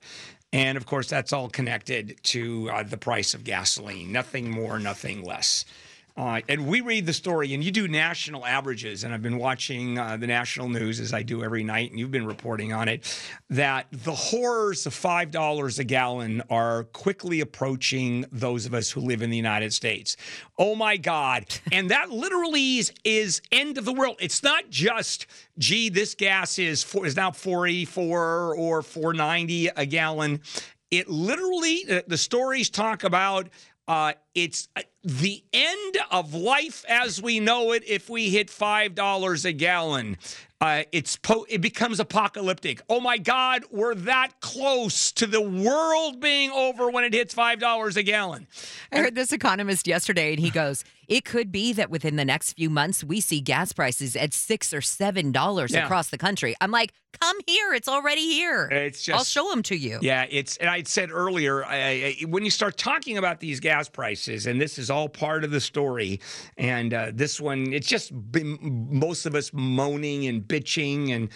And 0.53 0.77
of 0.77 0.85
course, 0.85 1.09
that's 1.09 1.33
all 1.33 1.49
connected 1.49 2.23
to 2.25 2.71
uh, 2.71 2.83
the 2.83 2.99
price 2.99 3.33
of 3.33 3.45
gasoline. 3.45 4.13
Nothing 4.13 4.51
more, 4.51 4.79
nothing 4.79 5.25
less. 5.25 5.65
Uh, 6.17 6.41
and 6.49 6.69
we 6.69 6.81
read 6.81 7.07
the 7.07 7.13
story, 7.13 7.55
and 7.55 7.65
you 7.65 7.73
do 7.73 7.89
national 7.89 8.47
averages. 8.47 9.03
And 9.03 9.13
I've 9.13 9.23
been 9.23 9.37
watching 9.37 9.99
uh, 9.99 10.17
the 10.17 10.29
national 10.29 10.69
news 10.69 11.01
as 11.01 11.13
I 11.13 11.25
do 11.25 11.43
every 11.43 11.65
night, 11.65 11.91
and 11.91 11.99
you've 11.99 12.13
been 12.13 12.27
reporting 12.27 12.73
on 12.73 12.87
it. 12.87 13.21
That 13.51 13.87
the 13.91 14.15
horrors 14.15 14.87
of 14.87 14.95
five 14.95 15.33
dollars 15.33 15.81
a 15.81 15.85
gallon 15.85 16.41
are 16.51 16.85
quickly 16.85 17.41
approaching 17.41 18.25
those 18.31 18.65
of 18.65 18.75
us 18.75 18.93
who 18.93 19.01
live 19.01 19.23
in 19.23 19.31
the 19.31 19.37
United 19.37 19.73
States. 19.73 20.17
Oh 20.57 20.77
my 20.77 20.97
God! 20.97 21.47
and 21.73 21.91
that 21.91 22.11
literally 22.11 22.79
is, 22.79 22.93
is 23.03 23.43
end 23.51 23.77
of 23.77 23.85
the 23.85 23.93
world. 23.93 24.17
It's 24.21 24.43
not 24.43 24.71
just 24.71 25.27
gee, 25.59 25.89
this 25.89 26.15
gas 26.15 26.61
is 26.61 26.85
four, 26.85 27.07
is 27.07 27.17
now 27.17 27.33
four 27.33 27.67
eighty 27.67 27.85
four 27.85 28.55
or 28.55 28.83
four 28.83 29.15
ninety 29.15 29.67
a 29.67 29.85
gallon. 29.85 30.43
It 30.93 31.09
literally, 31.09 32.03
the 32.07 32.17
stories 32.17 32.71
talk 32.71 33.03
about 33.03 33.49
uh, 33.89 34.13
it's 34.35 34.69
uh, 34.77 34.83
the 35.05 35.45
end 35.53 35.99
of 36.11 36.33
life 36.33 36.85
as 36.89 37.21
we 37.21 37.39
know 37.39 37.73
it 37.73 37.85
if 37.87 38.09
we 38.09 38.31
hit 38.31 38.49
five 38.49 38.95
dollars 38.95 39.45
a 39.45 39.53
gallon. 39.53 40.17
Uh, 40.61 40.85
it's 40.93 41.17
po- 41.17 41.45
it 41.51 41.61
becomes 41.61 42.01
apocalyptic. 42.01 42.81
Oh 42.89 42.99
my 43.01 43.19
God, 43.19 43.65
we're 43.71 43.95
that 43.95 44.41
close 44.41 45.13
to 45.13 45.27
the 45.27 45.43
world 45.43 46.21
being 46.21 46.51
over 46.51 46.91
when 46.91 47.05
it 47.05 47.13
hits 47.13 47.35
five 47.35 47.61
dollars 47.61 47.99
a 47.99 48.03
gallon. 48.03 48.47
I 48.91 48.99
heard 48.99 49.15
this 49.15 49.33
economist 49.33 49.87
yesterday, 49.87 50.33
and 50.33 50.41
he 50.41 50.49
goes, 50.49 50.85
"It 51.09 51.25
could 51.25 51.51
be 51.53 51.73
that 51.75 51.91
within 51.91 52.17
the 52.17 52.25
next 52.25 52.55
few 52.55 52.71
months 52.71 53.03
we 53.05 53.21
see 53.21 53.41
gas 53.41 53.73
prices 53.73 54.17
at 54.17 54.33
six 54.35 54.73
or 54.73 54.81
seven 54.81 55.33
dollars 55.33 55.73
Yeah. 55.73 55.85
across 55.85 56.09
the 56.09 56.19
country." 56.19 56.55
I'm 56.61 56.71
like, 56.71 56.93
"Come 57.21 57.37
here! 57.47 57.73
It's 57.75 57.89
already 57.89 58.23
here. 58.33 58.69
It's 58.71 59.03
just, 59.03 59.17
I'll 59.19 59.25
show 59.25 59.51
them 59.51 59.63
to 59.65 59.77
you." 59.77 59.99
Yeah, 60.03 60.27
it's 60.31 60.57
and 60.59 60.69
I 60.69 60.83
said 60.83 61.11
earlier 61.11 61.65
I, 61.65 61.77
I, 62.21 62.25
when 62.27 62.45
you 62.45 62.51
start 62.51 62.77
talking 62.77 63.19
about 63.19 63.41
these 63.41 63.61
gas 63.61 63.89
prices, 63.89 64.47
and 64.47 64.61
this 64.61 64.79
is 64.79 64.91
all 64.91 65.09
part 65.09 65.45
of 65.45 65.51
the 65.51 65.61
story, 65.61 66.21
and 66.57 66.93
uh, 66.95 67.11
this 67.15 67.41
one 67.41 67.73
it's 67.73 67.89
just 67.89 68.13
been 68.33 68.59
most 68.91 69.27
of 69.27 69.35
us 69.35 69.53
moaning 69.53 70.27
and 70.27 70.43
bitching 70.43 71.11
and. 71.15 71.29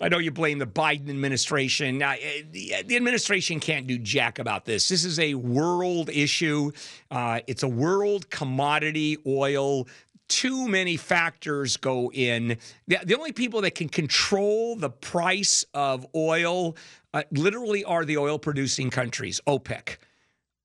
I 0.00 0.08
know 0.08 0.18
you 0.18 0.30
blame 0.30 0.58
the 0.58 0.66
Biden 0.66 1.10
administration. 1.10 1.98
Now, 1.98 2.12
eh, 2.12 2.42
the, 2.50 2.74
the 2.86 2.96
administration 2.96 3.60
can't 3.60 3.86
do 3.86 3.98
jack 3.98 4.38
about 4.38 4.64
this. 4.64 4.88
This 4.88 5.04
is 5.04 5.18
a 5.18 5.34
world 5.34 6.10
issue. 6.10 6.72
Uh, 7.10 7.40
it's 7.46 7.62
a 7.62 7.68
world 7.68 8.30
commodity 8.30 9.18
oil. 9.26 9.86
Too 10.28 10.68
many 10.68 10.96
factors 10.96 11.76
go 11.76 12.10
in. 12.12 12.56
The, 12.86 12.98
the 13.04 13.16
only 13.16 13.32
people 13.32 13.62
that 13.62 13.74
can 13.74 13.88
control 13.88 14.76
the 14.76 14.90
price 14.90 15.64
of 15.74 16.06
oil 16.14 16.76
uh, 17.12 17.22
literally 17.32 17.84
are 17.84 18.04
the 18.04 18.18
oil 18.18 18.38
producing 18.38 18.90
countries, 18.90 19.40
OPEC. 19.46 19.96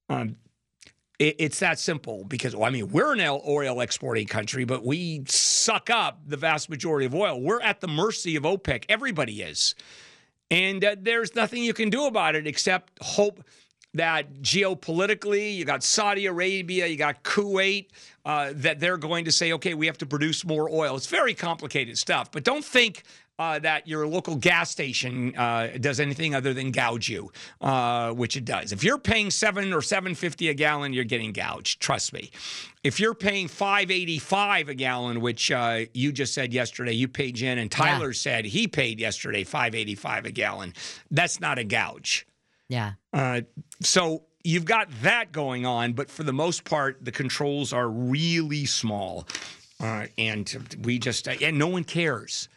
Um, 0.09 0.37
it, 1.19 1.35
it's 1.39 1.59
that 1.59 1.79
simple 1.79 2.23
because, 2.25 2.55
well, 2.55 2.65
I 2.65 2.69
mean, 2.69 2.89
we're 2.89 3.13
an 3.13 3.21
oil- 3.21 3.81
exporting 3.81 4.27
country, 4.27 4.65
but 4.65 4.85
we 4.85 5.23
suck 5.27 5.89
up 5.89 6.19
the 6.25 6.37
vast 6.37 6.69
majority 6.69 7.05
of 7.05 7.15
oil. 7.15 7.39
We're 7.39 7.61
at 7.61 7.81
the 7.81 7.87
mercy 7.87 8.35
of 8.35 8.43
OPEC. 8.43 8.85
Everybody 8.89 9.41
is. 9.41 9.75
And 10.51 10.83
uh, 10.83 10.95
there's 10.99 11.35
nothing 11.35 11.63
you 11.63 11.73
can 11.73 11.89
do 11.89 12.05
about 12.05 12.35
it 12.35 12.45
except 12.45 12.91
hope 13.01 13.43
that 13.95 14.41
geopolitically, 14.41 15.55
you 15.55 15.65
got 15.65 15.83
Saudi 15.83 16.25
Arabia, 16.25 16.87
you 16.87 16.97
got 16.97 17.23
Kuwait, 17.23 17.87
uh, 18.25 18.51
that 18.55 18.79
they're 18.79 18.97
going 18.97 19.25
to 19.25 19.31
say, 19.31 19.53
okay, 19.53 19.73
we 19.73 19.85
have 19.85 19.97
to 19.99 20.05
produce 20.05 20.45
more 20.45 20.69
oil. 20.69 20.95
It's 20.95 21.07
very 21.07 21.33
complicated 21.33 21.97
stuff, 21.97 22.31
but 22.31 22.43
don't 22.43 22.65
think 22.65 23.03
uh, 23.37 23.59
that 23.59 23.87
your 23.87 24.07
local 24.07 24.35
gas 24.35 24.71
station 24.71 25.35
uh, 25.35 25.69
does 25.79 25.99
anything 25.99 26.33
other 26.33 26.53
than 26.53 26.71
gouge 26.71 27.09
you, 27.09 27.31
uh, 27.61 28.11
which 28.11 28.37
it 28.37 28.45
does. 28.45 28.71
If 28.71 28.83
you're 28.83 28.97
paying 28.97 29.29
seven 29.29 29.73
or 29.73 29.81
seven 29.81 30.15
fifty 30.15 30.47
a 30.49 30.53
gallon, 30.53 30.93
you're 30.93 31.03
getting 31.03 31.33
gouged. 31.33 31.81
Trust 31.81 32.13
me. 32.13 32.31
If 32.83 32.99
you're 32.99 33.13
paying 33.13 33.49
five 33.49 33.91
eighty 33.91 34.19
five 34.19 34.69
a 34.69 34.73
gallon, 34.73 35.19
which 35.19 35.51
uh, 35.51 35.81
you 35.93 36.13
just 36.13 36.33
said 36.33 36.53
yesterday, 36.53 36.93
you 36.93 37.07
paid 37.09 37.35
Jen, 37.35 37.57
and 37.57 37.69
Tyler 37.69 38.13
said 38.13 38.45
he 38.45 38.67
paid 38.67 38.99
yesterday 38.99 39.43
five 39.43 39.75
eighty 39.75 39.95
five 39.95 40.25
a 40.25 40.31
gallon. 40.31 40.73
That's 41.11 41.41
not 41.41 41.59
a 41.59 41.65
gouge. 41.65 42.25
Yeah. 42.69 42.93
Uh, 43.13 43.41
so 43.81 44.23
you've 44.43 44.65
got 44.65 44.89
that 45.01 45.31
going 45.31 45.65
on, 45.65 45.93
but 45.93 46.09
for 46.09 46.23
the 46.23 46.33
most 46.33 46.63
part, 46.63 47.03
the 47.03 47.11
controls 47.11 47.73
are 47.73 47.89
really 47.89 48.65
small, 48.65 49.27
uh, 49.79 50.07
and 50.17 50.79
we 50.83 50.99
just 50.99 51.27
and 51.27 51.57
no 51.57 51.67
one 51.67 51.83
cares. 51.83 52.49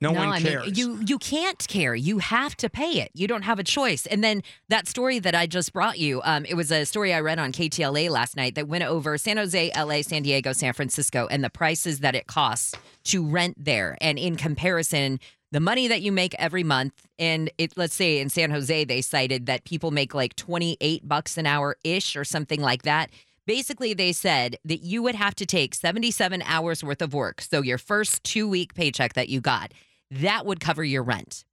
No, 0.00 0.10
no, 0.10 0.18
one 0.18 0.28
I 0.30 0.40
cares. 0.40 0.66
mean 0.66 0.74
you 0.74 1.00
you 1.06 1.18
can't 1.18 1.64
care. 1.68 1.94
You 1.94 2.18
have 2.18 2.56
to 2.56 2.68
pay 2.68 3.00
it. 3.00 3.12
You 3.14 3.28
don't 3.28 3.42
have 3.42 3.60
a 3.60 3.64
choice. 3.64 4.04
And 4.06 4.22
then 4.22 4.42
that 4.68 4.88
story 4.88 5.20
that 5.20 5.36
I 5.36 5.46
just 5.46 5.72
brought 5.72 5.96
you, 5.96 6.20
um, 6.24 6.44
it 6.44 6.54
was 6.54 6.72
a 6.72 6.84
story 6.84 7.14
I 7.14 7.20
read 7.20 7.38
on 7.38 7.52
KTLA 7.52 8.10
last 8.10 8.36
night 8.36 8.56
that 8.56 8.66
went 8.66 8.82
over 8.82 9.16
San 9.16 9.36
Jose, 9.36 9.70
LA, 9.76 10.02
San 10.02 10.22
Diego, 10.22 10.52
San 10.52 10.72
Francisco, 10.72 11.28
and 11.30 11.44
the 11.44 11.50
prices 11.50 12.00
that 12.00 12.16
it 12.16 12.26
costs 12.26 12.74
to 13.04 13.24
rent 13.24 13.54
there. 13.64 13.96
And 14.00 14.18
in 14.18 14.34
comparison, 14.34 15.20
the 15.52 15.60
money 15.60 15.86
that 15.86 16.02
you 16.02 16.10
make 16.10 16.34
every 16.38 16.64
month, 16.64 17.06
and 17.18 17.50
it 17.58 17.74
let's 17.76 17.94
say 17.94 18.18
in 18.18 18.28
San 18.28 18.50
Jose, 18.50 18.84
they 18.84 19.00
cited 19.00 19.46
that 19.46 19.64
people 19.64 19.92
make 19.92 20.14
like 20.14 20.34
twenty 20.34 20.76
eight 20.80 21.06
bucks 21.06 21.38
an 21.38 21.46
hour 21.46 21.76
ish 21.84 22.16
or 22.16 22.24
something 22.24 22.60
like 22.60 22.82
that. 22.82 23.10
Basically, 23.46 23.92
they 23.94 24.12
said 24.12 24.56
that 24.64 24.82
you 24.82 25.02
would 25.02 25.16
have 25.16 25.34
to 25.34 25.44
take 25.46 25.74
77 25.74 26.42
hours 26.42 26.84
worth 26.84 27.02
of 27.02 27.12
work. 27.12 27.40
So, 27.40 27.60
your 27.60 27.78
first 27.78 28.22
two 28.22 28.48
week 28.48 28.74
paycheck 28.74 29.14
that 29.14 29.28
you 29.28 29.40
got, 29.40 29.72
that 30.10 30.46
would 30.46 30.60
cover 30.60 30.84
your 30.84 31.02
rent. 31.02 31.44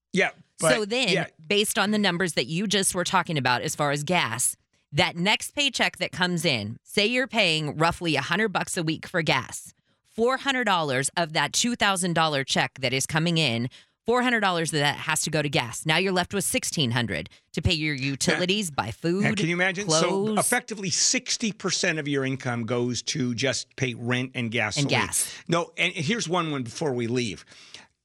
yeah. 0.62 0.74
so 0.74 0.86
then, 0.86 1.10
yeah, 1.10 1.28
based 1.46 1.80
on 1.80 1.92
the 1.92 1.98
numbers 1.98 2.34
that 2.34 2.46
you 2.46 2.68
just 2.68 2.94
were 2.94 3.04
talking 3.04 3.38
about 3.38 3.62
as 3.62 3.76
far 3.76 3.92
as 3.92 4.04
gas, 4.04 4.56
that 4.92 5.16
next 5.16 5.56
paycheck 5.56 5.98
that 5.98 6.12
comes 6.12 6.46
in, 6.46 6.78
say 6.84 7.06
you're 7.06 7.28
paying 7.28 7.78
roughly 7.78 8.14
100 8.16 8.50
bucks 8.50 8.76
a 8.76 8.84
week 8.84 9.08
for 9.08 9.22
gas, 9.22 9.74
$400 10.18 11.10
of 11.16 11.34
that 11.34 11.52
$2,000 11.54 12.46
check 12.46 12.80
that 12.82 12.94
is 12.94 13.06
coming 13.06 13.38
in, 13.38 13.70
$400 14.10 14.62
of 14.62 14.72
that 14.72 14.96
has 14.96 15.22
to 15.22 15.30
go 15.30 15.42
to 15.42 15.50
gas. 15.50 15.86
Now 15.86 15.98
you're 15.98 16.12
left 16.12 16.34
with 16.34 16.46
1600 16.52 17.30
to 17.54 17.62
pay 17.62 17.74
your 17.74 17.94
utilities, 17.96 18.72
buy 18.72 18.92
food, 18.92 19.38
can 19.38 19.48
you 19.48 19.56
imagine? 19.56 19.90
So 19.90 20.38
effectively, 20.38 20.90
sixty 20.90 21.52
percent 21.52 22.00
of 22.00 22.08
your 22.08 22.26
income 22.26 22.66
goes 22.66 23.02
to 23.04 23.34
just 23.36 23.76
pay 23.76 23.94
rent 23.94 24.32
and 24.36 24.52
gasoline. 24.52 24.88
gas. 24.88 25.34
No, 25.48 25.72
and 25.78 25.94
here's 25.94 26.28
one 26.28 26.52
one 26.52 26.64
before 26.64 26.94
we 26.94 27.08
leave. 27.08 27.46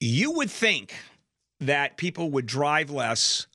You 0.01 0.33
would 0.33 0.51
think 0.51 0.95
that 1.61 1.97
people 1.97 2.31
would 2.31 2.47
drive 2.47 2.91
less. 2.91 3.47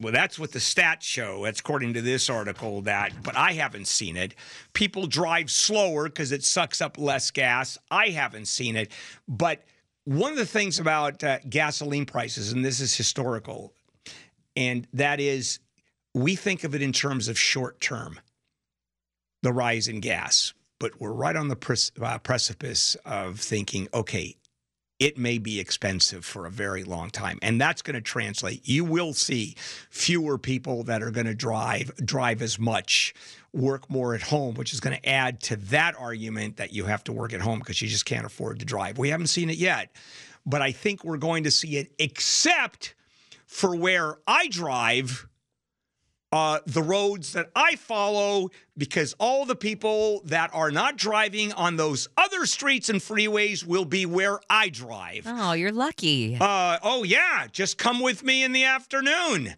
Well, 0.00 0.12
that's 0.12 0.38
what 0.38 0.50
the 0.52 0.58
stats 0.58 1.02
show. 1.02 1.44
That's 1.44 1.60
according 1.60 1.94
to 1.94 2.02
this 2.02 2.28
article. 2.28 2.82
That, 2.82 3.12
but 3.22 3.36
I 3.36 3.52
haven't 3.52 3.86
seen 3.86 4.16
it. 4.16 4.34
People 4.72 5.06
drive 5.06 5.50
slower 5.50 6.04
because 6.04 6.32
it 6.32 6.42
sucks 6.42 6.80
up 6.80 6.98
less 6.98 7.30
gas. 7.30 7.78
I 7.90 8.08
haven't 8.08 8.46
seen 8.46 8.76
it. 8.76 8.90
But 9.28 9.62
one 10.04 10.32
of 10.32 10.38
the 10.38 10.46
things 10.46 10.78
about 10.78 11.22
uh, 11.22 11.38
gasoline 11.48 12.06
prices, 12.06 12.52
and 12.52 12.64
this 12.64 12.80
is 12.80 12.96
historical, 12.96 13.72
and 14.56 14.86
that 14.92 15.20
is 15.20 15.60
we 16.14 16.36
think 16.36 16.64
of 16.64 16.74
it 16.74 16.82
in 16.82 16.92
terms 16.92 17.28
of 17.28 17.38
short 17.38 17.80
term, 17.80 18.20
the 19.42 19.52
rise 19.52 19.88
in 19.88 20.00
gas, 20.00 20.52
but 20.78 21.00
we're 21.00 21.12
right 21.12 21.36
on 21.36 21.48
the 21.48 21.56
pre- 21.56 21.76
uh, 22.00 22.18
precipice 22.18 22.96
of 23.04 23.40
thinking, 23.40 23.88
okay, 23.94 24.36
it 24.98 25.18
may 25.18 25.38
be 25.38 25.58
expensive 25.58 26.24
for 26.24 26.46
a 26.46 26.50
very 26.50 26.84
long 26.84 27.10
time, 27.10 27.38
and 27.42 27.60
that's 27.60 27.82
going 27.82 27.94
to 27.94 28.00
translate. 28.00 28.68
You 28.68 28.84
will 28.84 29.12
see 29.12 29.56
fewer 29.90 30.38
people 30.38 30.84
that 30.84 31.02
are 31.02 31.10
going 31.10 31.26
to 31.26 31.34
drive 31.34 31.92
drive 32.04 32.42
as 32.42 32.58
much, 32.58 33.14
work 33.52 33.90
more 33.90 34.14
at 34.14 34.22
home, 34.22 34.54
which 34.54 34.72
is 34.72 34.80
going 34.80 34.96
to 34.96 35.08
add 35.08 35.40
to 35.40 35.56
that 35.56 35.94
argument 35.98 36.56
that 36.56 36.72
you 36.72 36.86
have 36.86 37.04
to 37.04 37.12
work 37.12 37.32
at 37.32 37.40
home 37.40 37.58
because 37.58 37.82
you 37.82 37.88
just 37.88 38.06
can't 38.06 38.24
afford 38.24 38.58
to 38.60 38.64
drive. 38.64 38.98
We 38.98 39.10
haven't 39.10 39.26
seen 39.26 39.50
it 39.50 39.56
yet, 39.56 39.94
but 40.46 40.62
I 40.62 40.72
think 40.72 41.04
we're 41.04 41.18
going 41.18 41.44
to 41.44 41.50
see 41.50 41.76
it, 41.76 41.92
except 41.98 42.94
for 43.46 43.76
where 43.76 44.16
I 44.26 44.48
drive 44.48 45.26
uh, 46.32 46.60
the 46.66 46.82
roads 46.82 47.34
that 47.34 47.50
I 47.54 47.76
follow 47.76 48.48
because 48.76 49.14
all 49.18 49.44
the 49.44 49.54
people 49.54 50.22
that 50.24 50.50
are 50.54 50.70
not 50.70 50.96
driving 50.96 51.52
on 51.52 51.76
those 51.76 52.08
other 52.16 52.46
streets 52.46 52.88
and 52.88 53.00
freeways 53.00 53.66
will 53.66 53.84
be 53.84 54.06
where 54.06 54.40
I 54.48 54.70
drive. 54.70 55.24
Oh, 55.26 55.52
you're 55.52 55.72
lucky. 55.72 56.38
Uh, 56.40 56.78
oh, 56.82 57.04
yeah, 57.04 57.46
just 57.52 57.76
come 57.76 58.00
with 58.00 58.24
me 58.24 58.42
in 58.42 58.52
the 58.52 58.64
afternoon. 58.64 59.54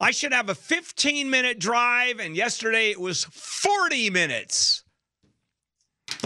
I 0.00 0.10
should 0.10 0.32
have 0.32 0.48
a 0.48 0.54
15 0.54 1.30
minute 1.30 1.58
drive, 1.58 2.18
and 2.20 2.36
yesterday 2.36 2.90
it 2.90 3.00
was 3.00 3.24
40 3.24 4.10
minutes. 4.10 4.82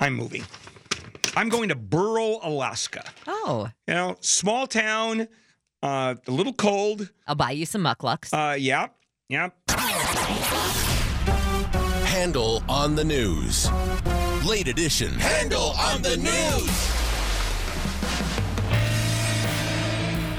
I'm 0.00 0.14
moving. 0.14 0.44
I'm 1.36 1.48
going 1.48 1.68
to 1.68 1.74
Barrow, 1.74 2.38
Alaska. 2.42 3.04
Oh, 3.26 3.68
You 3.86 3.94
know, 3.94 4.16
small 4.20 4.66
town, 4.66 5.28
uh, 5.82 6.14
a 6.26 6.30
little 6.30 6.54
cold. 6.54 7.10
I'll 7.26 7.34
buy 7.34 7.50
you 7.50 7.66
some 7.66 7.82
mukluks. 7.82 8.32
Uh, 8.32 8.54
yeah, 8.54 8.88
yeah. 9.28 9.50
Handel 12.06 12.62
on 12.68 12.94
the 12.94 13.04
news. 13.04 13.68
Late 14.46 14.68
edition. 14.68 15.12
Handel 15.14 15.72
on 15.78 16.00
the 16.02 16.16
news. 16.16 16.92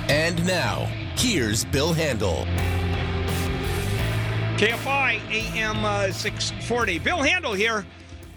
And 0.10 0.44
now, 0.48 0.90
here's 1.20 1.66
Bill 1.66 1.94
Handel. 1.94 2.46
KFI 4.58 5.20
AM 5.32 5.84
uh, 5.84 6.12
640. 6.12 7.00
Bill 7.00 7.22
Handel 7.22 7.54
here. 7.54 7.86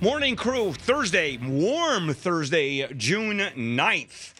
Morning 0.01 0.35
crew, 0.35 0.73
Thursday, 0.73 1.39
warm 1.39 2.15
Thursday, 2.15 2.91
June 2.95 3.39
9th. 3.39 4.35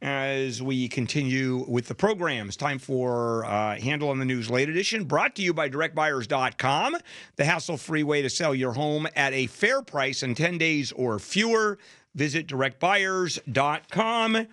As 0.00 0.62
we 0.62 0.88
continue 0.88 1.64
with 1.68 1.86
the 1.86 1.94
programs, 1.94 2.56
time 2.56 2.78
for 2.78 3.44
uh, 3.44 3.78
Handel 3.78 4.10
on 4.10 4.18
the 4.18 4.24
News 4.24 4.50
Late 4.50 4.68
Edition, 4.68 5.04
brought 5.04 5.36
to 5.36 5.42
you 5.42 5.54
by 5.54 5.68
DirectBuyers.com, 5.68 6.96
the 7.36 7.44
hassle 7.44 7.76
free 7.76 8.02
way 8.02 8.22
to 8.22 8.30
sell 8.30 8.54
your 8.54 8.72
home 8.72 9.06
at 9.14 9.32
a 9.32 9.46
fair 9.46 9.80
price 9.80 10.24
in 10.24 10.34
10 10.34 10.58
days 10.58 10.90
or 10.92 11.20
fewer. 11.20 11.78
Visit 12.14 12.48
DirectBuyers.com. 12.48 14.48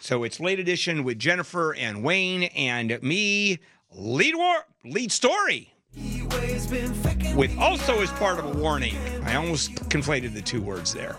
So 0.00 0.24
it's 0.24 0.38
Late 0.40 0.60
Edition 0.60 1.04
with 1.04 1.18
Jennifer 1.18 1.74
and 1.74 2.02
Wayne 2.02 2.44
and 2.44 3.02
me. 3.02 3.58
Lead, 3.92 4.36
war- 4.36 4.66
lead 4.84 5.10
story 5.10 5.72
with 7.34 7.56
also 7.58 8.00
as 8.00 8.10
part 8.12 8.38
of 8.38 8.44
a 8.44 8.58
warning. 8.58 8.96
I 9.24 9.34
almost 9.36 9.74
conflated 9.88 10.34
the 10.34 10.42
two 10.42 10.60
words 10.60 10.92
there. 10.92 11.16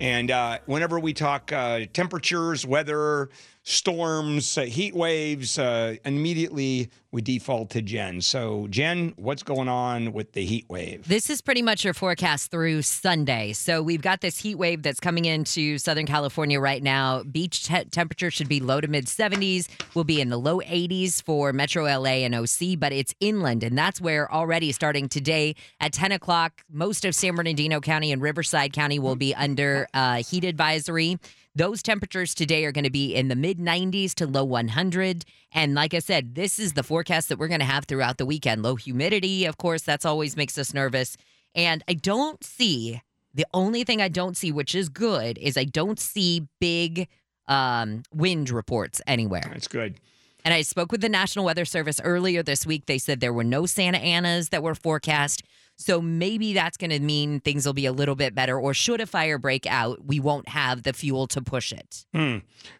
And 0.00 0.30
uh, 0.30 0.58
whenever 0.66 0.98
we 0.98 1.12
talk 1.12 1.52
uh, 1.52 1.80
temperatures, 1.92 2.66
weather, 2.66 3.30
storms, 3.70 4.58
uh, 4.58 4.62
heat 4.62 4.94
waves, 4.94 5.58
uh, 5.58 5.96
immediately 6.04 6.90
we 7.12 7.22
default 7.22 7.70
to 7.70 7.82
Jen. 7.82 8.20
So, 8.20 8.68
Jen, 8.70 9.14
what's 9.16 9.42
going 9.42 9.68
on 9.68 10.12
with 10.12 10.32
the 10.32 10.44
heat 10.44 10.66
wave? 10.68 11.06
This 11.08 11.28
is 11.28 11.40
pretty 11.40 11.62
much 11.62 11.84
your 11.84 11.94
forecast 11.94 12.50
through 12.50 12.82
Sunday. 12.82 13.52
So 13.52 13.82
we've 13.82 14.02
got 14.02 14.20
this 14.20 14.38
heat 14.38 14.56
wave 14.56 14.82
that's 14.82 15.00
coming 15.00 15.24
into 15.24 15.78
Southern 15.78 16.06
California 16.06 16.60
right 16.60 16.82
now. 16.82 17.22
Beach 17.24 17.64
te- 17.64 17.84
temperature 17.84 18.30
should 18.30 18.48
be 18.48 18.60
low 18.60 18.80
to 18.80 18.88
mid 18.88 19.06
70s. 19.06 19.68
We'll 19.94 20.04
be 20.04 20.20
in 20.20 20.28
the 20.28 20.36
low 20.36 20.60
80s 20.60 21.22
for 21.22 21.52
Metro 21.52 21.84
LA 21.84 22.24
and 22.24 22.34
OC, 22.34 22.78
but 22.78 22.92
it's 22.92 23.14
inland, 23.20 23.64
and 23.64 23.76
that's 23.76 24.00
where 24.00 24.32
already 24.32 24.70
starting 24.72 25.08
today 25.08 25.56
at 25.80 25.92
10 25.92 26.12
o'clock, 26.12 26.62
most 26.70 27.04
of 27.04 27.14
San 27.14 27.34
Bernardino 27.34 27.80
County 27.80 28.12
and 28.12 28.22
Riverside 28.22 28.72
County 28.72 28.98
will 28.98 29.16
be 29.16 29.34
under 29.34 29.88
uh, 29.94 30.22
heat 30.22 30.44
advisory. 30.44 31.18
Those 31.54 31.82
temperatures 31.82 32.34
today 32.34 32.64
are 32.64 32.72
going 32.72 32.84
to 32.84 32.90
be 32.90 33.14
in 33.14 33.28
the 33.28 33.34
mid 33.34 33.58
90s 33.58 34.14
to 34.14 34.26
low 34.26 34.44
100. 34.44 35.24
And 35.52 35.74
like 35.74 35.94
I 35.94 35.98
said, 35.98 36.36
this 36.36 36.58
is 36.58 36.74
the 36.74 36.84
forecast 36.84 37.28
that 37.28 37.38
we're 37.38 37.48
going 37.48 37.60
to 37.60 37.66
have 37.66 37.86
throughout 37.86 38.18
the 38.18 38.26
weekend. 38.26 38.62
Low 38.62 38.76
humidity, 38.76 39.46
of 39.46 39.56
course, 39.58 39.82
that's 39.82 40.04
always 40.04 40.36
makes 40.36 40.56
us 40.56 40.72
nervous. 40.72 41.16
And 41.54 41.82
I 41.88 41.94
don't 41.94 42.42
see 42.44 43.02
the 43.34 43.46
only 43.52 43.82
thing 43.82 44.00
I 44.00 44.08
don't 44.08 44.36
see, 44.36 44.52
which 44.52 44.74
is 44.74 44.88
good, 44.88 45.38
is 45.38 45.56
I 45.56 45.64
don't 45.64 45.98
see 45.98 46.46
big 46.60 47.08
um, 47.48 48.04
wind 48.14 48.50
reports 48.50 49.00
anywhere. 49.06 49.48
That's 49.52 49.68
good. 49.68 49.96
And 50.44 50.54
I 50.54 50.62
spoke 50.62 50.92
with 50.92 51.00
the 51.00 51.08
National 51.08 51.44
Weather 51.44 51.64
Service 51.64 52.00
earlier 52.02 52.42
this 52.42 52.66
week. 52.66 52.86
They 52.86 52.98
said 52.98 53.20
there 53.20 53.32
were 53.32 53.44
no 53.44 53.66
Santa 53.66 53.98
Anas 53.98 54.50
that 54.50 54.62
were 54.62 54.74
forecast. 54.74 55.42
So 55.76 56.02
maybe 56.02 56.52
that's 56.52 56.76
going 56.76 56.90
to 56.90 57.00
mean 57.00 57.40
things 57.40 57.64
will 57.64 57.72
be 57.72 57.86
a 57.86 57.92
little 57.92 58.14
bit 58.14 58.34
better. 58.34 58.60
Or 58.60 58.74
should 58.74 59.00
a 59.00 59.06
fire 59.06 59.38
break 59.38 59.66
out, 59.66 60.04
we 60.04 60.20
won't 60.20 60.48
have 60.50 60.82
the 60.82 60.92
fuel 60.92 61.26
to 61.28 61.40
push 61.40 61.72
it. 61.72 62.04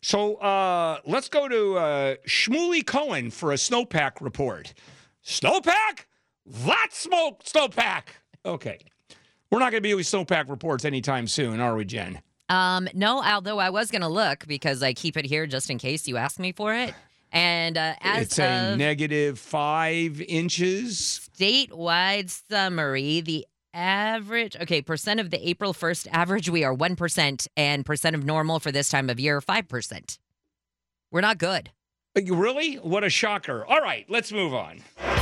So 0.02 0.34
uh, 0.36 0.98
let's 1.06 1.28
go 1.30 1.48
to 1.48 1.76
uh, 1.78 2.14
Shmuley 2.28 2.84
Cohen 2.84 3.30
for 3.30 3.52
a 3.52 3.56
snowpack 3.56 4.20
report. 4.20 4.74
Snowpack? 5.24 6.04
That 6.44 6.88
smoke 6.92 7.42
snowpack. 7.44 8.02
Okay. 8.44 8.78
We're 9.50 9.60
not 9.60 9.70
going 9.70 9.82
to 9.82 9.88
be 9.88 9.94
with 9.94 10.06
snowpack 10.06 10.48
reports 10.50 10.84
anytime 10.84 11.26
soon, 11.26 11.60
are 11.60 11.74
we, 11.76 11.84
Jen? 11.84 12.20
Um, 12.50 12.88
no, 12.94 13.22
although 13.22 13.58
I 13.58 13.70
was 13.70 13.90
going 13.90 14.02
to 14.02 14.08
look 14.08 14.46
because 14.46 14.82
I 14.82 14.92
keep 14.92 15.16
it 15.16 15.24
here 15.24 15.46
just 15.46 15.70
in 15.70 15.78
case 15.78 16.06
you 16.06 16.16
ask 16.16 16.38
me 16.38 16.52
for 16.52 16.74
it. 16.74 16.94
And 17.32 17.76
uh, 17.76 17.94
as 18.00 18.22
it's 18.22 18.38
a 18.38 18.76
negative 18.76 19.38
five 19.38 20.20
inches. 20.20 21.28
statewide 21.38 22.30
summary, 22.50 23.20
the 23.20 23.46
average, 23.72 24.56
okay, 24.56 24.82
percent 24.82 25.20
of 25.20 25.30
the 25.30 25.48
April 25.48 25.72
1st 25.72 26.08
average, 26.10 26.50
we 26.50 26.64
are 26.64 26.74
1%, 26.74 27.48
and 27.56 27.86
percent 27.86 28.16
of 28.16 28.24
normal 28.24 28.58
for 28.58 28.72
this 28.72 28.88
time 28.88 29.08
of 29.08 29.20
year, 29.20 29.40
5%. 29.40 30.18
We're 31.12 31.20
not 31.20 31.38
good. 31.38 31.70
Really? 32.16 32.76
What 32.76 33.04
a 33.04 33.10
shocker. 33.10 33.64
All 33.64 33.80
right, 33.80 34.04
let's 34.08 34.32
move 34.32 34.52
on. 34.52 34.80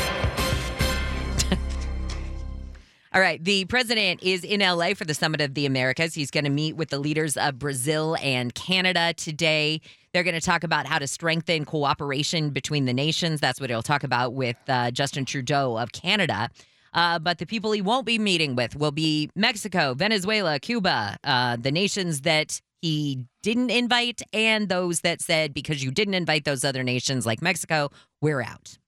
All 3.12 3.22
right. 3.22 3.42
The 3.42 3.64
president 3.64 4.22
is 4.22 4.44
in 4.44 4.60
LA 4.60 4.92
for 4.94 5.04
the 5.04 5.14
Summit 5.14 5.40
of 5.40 5.54
the 5.54 5.64
Americas. 5.64 6.14
He's 6.14 6.30
going 6.30 6.44
to 6.44 6.50
meet 6.50 6.76
with 6.76 6.90
the 6.90 6.98
leaders 6.98 7.38
of 7.38 7.58
Brazil 7.58 8.16
and 8.22 8.54
Canada 8.54 9.14
today. 9.14 9.80
They're 10.12 10.24
going 10.24 10.34
to 10.34 10.40
talk 10.40 10.64
about 10.64 10.86
how 10.86 10.98
to 10.98 11.06
strengthen 11.06 11.64
cooperation 11.64 12.50
between 12.50 12.86
the 12.86 12.94
nations. 12.94 13.40
That's 13.40 13.60
what 13.60 13.70
he'll 13.70 13.82
talk 13.82 14.04
about 14.04 14.34
with 14.34 14.56
uh, 14.68 14.90
Justin 14.90 15.24
Trudeau 15.24 15.76
of 15.76 15.92
Canada. 15.92 16.50
Uh, 16.94 17.18
but 17.18 17.38
the 17.38 17.46
people 17.46 17.72
he 17.72 17.82
won't 17.82 18.06
be 18.06 18.18
meeting 18.18 18.56
with 18.56 18.74
will 18.74 18.90
be 18.90 19.30
Mexico, 19.36 19.94
Venezuela, 19.94 20.58
Cuba, 20.58 21.18
uh, 21.24 21.56
the 21.56 21.70
nations 21.70 22.22
that 22.22 22.60
he 22.80 23.24
didn't 23.42 23.70
invite, 23.70 24.22
and 24.32 24.68
those 24.68 25.00
that 25.00 25.20
said, 25.20 25.52
because 25.52 25.82
you 25.82 25.90
didn't 25.90 26.14
invite 26.14 26.44
those 26.44 26.64
other 26.64 26.82
nations 26.82 27.26
like 27.26 27.42
Mexico, 27.42 27.90
we're 28.20 28.40
out. 28.40 28.78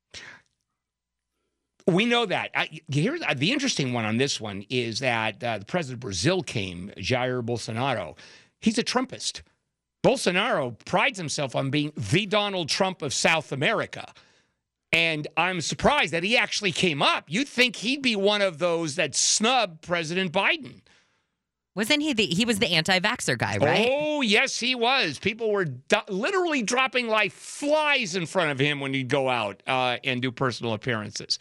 We 1.87 2.05
know 2.05 2.25
that. 2.27 2.51
I, 2.55 2.81
here's 2.89 3.21
uh, 3.23 3.35
the 3.37 3.51
interesting 3.51 3.93
one 3.93 4.05
on 4.05 4.17
this 4.17 4.41
one 4.41 4.65
is 4.71 5.01
that 5.01 5.43
uh, 5.43 5.59
the 5.59 5.65
president 5.65 5.97
of 5.97 6.01
Brazil 6.01 6.43
came, 6.43 6.93
Jair 6.99 7.45
Bolsonaro. 7.45 8.17
He's 8.61 8.79
a 8.79 8.85
Trumpist. 8.85 9.43
Bolsonaro 10.03 10.77
prides 10.85 11.19
himself 11.19 11.55
on 11.55 11.71
being 11.71 11.93
the 11.97 12.27
Donald 12.27 12.69
Trump 12.69 13.03
of 13.03 13.13
South 13.13 13.53
America. 13.53 14.13
And 14.93 15.29
I'm 15.37 15.61
surprised 15.61 16.13
that 16.13 16.25
he 16.25 16.37
actually 16.37 16.73
came 16.73 17.01
up. 17.03 17.25
You'd 17.29 17.49
think 17.49 17.77
he'd 17.77 18.03
be 18.03 18.17
one 18.17 18.43
of 18.43 18.59
those 18.59 18.97
that 18.97 19.15
snub 19.15 19.83
President 19.83 20.33
Biden. 20.33 20.81
Wasn't 21.77 22.03
he 22.03 22.13
the 22.13 22.27
he 22.27 22.45
was 22.45 22.59
the 22.59 22.67
anti-vaxxer 22.73 23.39
guy, 23.39 23.57
right? 23.59 23.89
Oh, 23.93 24.23
yes, 24.23 24.59
he 24.59 24.75
was. 24.75 25.21
People 25.21 25.53
were 25.53 25.67
do- 25.67 25.97
literally 26.09 26.63
dropping 26.63 27.07
like 27.07 27.31
flies 27.31 28.17
in 28.17 28.27
front 28.27 28.51
of 28.51 28.59
him 28.59 28.81
when 28.81 28.93
he'd 28.93 29.09
go 29.09 29.29
out 29.29 29.63
uh, 29.69 29.99
and 30.03 30.21
do 30.21 30.33
personal 30.33 30.73
appearances. 30.73 31.39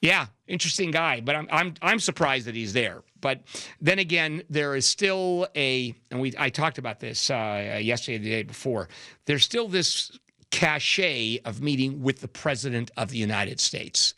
Yeah, 0.00 0.26
interesting 0.46 0.92
guy, 0.92 1.20
but 1.20 1.34
I'm 1.34 1.48
I'm 1.50 1.74
I'm 1.82 1.98
surprised 1.98 2.46
that 2.46 2.54
he's 2.54 2.72
there. 2.74 3.02
But 3.26 3.40
then 3.80 3.98
again, 3.98 4.44
there 4.48 4.76
is 4.76 4.86
still 4.86 5.48
a, 5.56 5.92
and 6.12 6.20
we 6.20 6.32
I 6.38 6.48
talked 6.48 6.78
about 6.78 7.00
this 7.00 7.28
uh, 7.28 7.80
yesterday, 7.82 8.18
the 8.18 8.30
day 8.30 8.42
before. 8.44 8.88
There's 9.24 9.42
still 9.42 9.66
this 9.66 10.16
cachet 10.52 11.40
of 11.44 11.60
meeting 11.60 12.02
with 12.02 12.20
the 12.20 12.28
president 12.28 12.92
of 12.96 13.10
the 13.10 13.18
United 13.18 13.58
States. 13.58 14.14